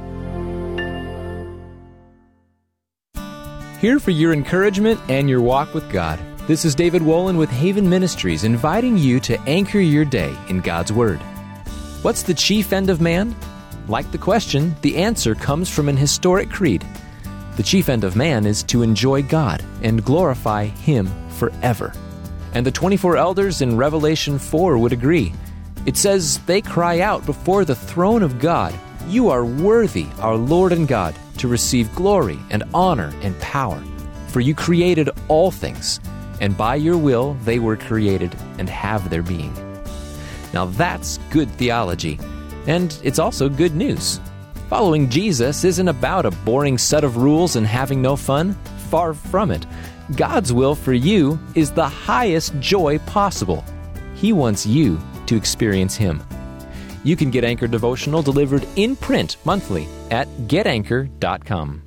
Here 3.81 3.99
for 3.99 4.11
your 4.11 4.33
encouragement 4.33 5.01
and 5.09 5.29
your 5.29 5.41
walk 5.41 5.75
with 5.75 5.91
God. 5.91 6.19
This 6.47 6.65
is 6.65 6.77
David 6.77 7.03
Wolin 7.03 7.37
with 7.37 7.51
Haven 7.51 7.91
Ministries 7.91 8.45
inviting 8.45 8.97
you 8.97 9.19
to 9.19 9.41
anchor 9.49 9.81
your 9.81 10.05
day 10.05 10.33
in 10.49 10.61
God's 10.61 10.93
Word. 10.93 11.19
What's 12.03 12.23
the 12.23 12.35
chief 12.35 12.73
end 12.73 12.89
of 12.89 13.01
man? 13.01 13.35
Like 13.89 14.09
the 14.13 14.19
question, 14.19 14.77
the 14.81 14.97
answer 14.99 15.35
comes 15.35 15.69
from 15.69 15.89
an 15.89 15.97
historic 15.97 16.49
creed. 16.49 16.87
The 17.57 17.65
chief 17.65 17.89
end 17.89 18.05
of 18.05 18.15
man 18.15 18.47
is 18.47 18.63
to 18.63 18.83
enjoy 18.83 19.25
God 19.25 19.65
and 19.83 20.05
glorify 20.05 20.67
Him 20.67 21.11
forever. 21.31 21.93
And 22.55 22.65
the 22.65 22.71
24 22.71 23.17
elders 23.17 23.61
in 23.61 23.77
Revelation 23.77 24.39
4 24.39 24.79
would 24.79 24.93
agree. 24.93 25.33
It 25.85 25.97
says, 25.97 26.39
They 26.47 26.61
cry 26.61 27.01
out 27.01 27.27
before 27.27 27.65
the 27.65 27.75
throne 27.75 28.23
of 28.23 28.39
God, 28.39 28.73
You 29.09 29.31
are 29.31 29.45
worthy, 29.45 30.07
our 30.21 30.37
Lord 30.37 30.71
and 30.71 30.87
God, 30.87 31.17
to 31.39 31.49
receive 31.49 31.93
glory 31.97 32.39
and 32.51 32.63
honor 32.73 33.13
and 33.23 33.37
power. 33.41 33.83
For 34.29 34.39
you 34.39 34.55
created 34.55 35.11
all 35.27 35.51
things, 35.51 35.99
and 36.41 36.57
by 36.57 36.77
your 36.77 36.97
will 36.97 37.35
they 37.45 37.59
were 37.59 37.77
created 37.77 38.35
and 38.59 38.69
have 38.69 39.11
their 39.11 39.23
being. 39.23 39.55
Now 40.53 40.67
that's 40.67 41.19
good 41.31 41.51
theology, 41.51 42.19
and 42.67 42.99
it's 43.03 43.19
also 43.19 43.49
good 43.49 43.75
news. 43.75 44.21
Following 44.69 45.09
Jesus 45.09 45.63
isn't 45.65 45.89
about 45.89 46.27
a 46.27 46.31
boring 46.45 46.77
set 46.77 47.05
of 47.05 47.19
rules 47.19 47.57
and 47.57 47.67
having 47.67 48.03
no 48.03 48.17
fun. 48.17 48.55
Far 48.91 49.15
from 49.15 49.51
it. 49.51 49.65
God's 50.17 50.53
will 50.53 50.75
for 50.75 50.93
you 50.93 51.39
is 51.55 51.71
the 51.71 51.89
highest 51.89 52.59
joy 52.61 52.99
possible. 53.01 53.65
He 54.15 54.33
wants 54.33 54.67
you 54.67 55.01
to 55.27 55.37
experience 55.37 55.97
Him. 55.97 56.23
You 57.05 57.17
can 57.17 57.31
get 57.31 57.45
Anchor 57.45 57.69
Devotional 57.69 58.23
delivered 58.23 58.67
in 58.77 58.97
print 58.97 59.37
monthly 59.45 59.87
at 60.11 60.27
getanchor.com. 60.49 61.86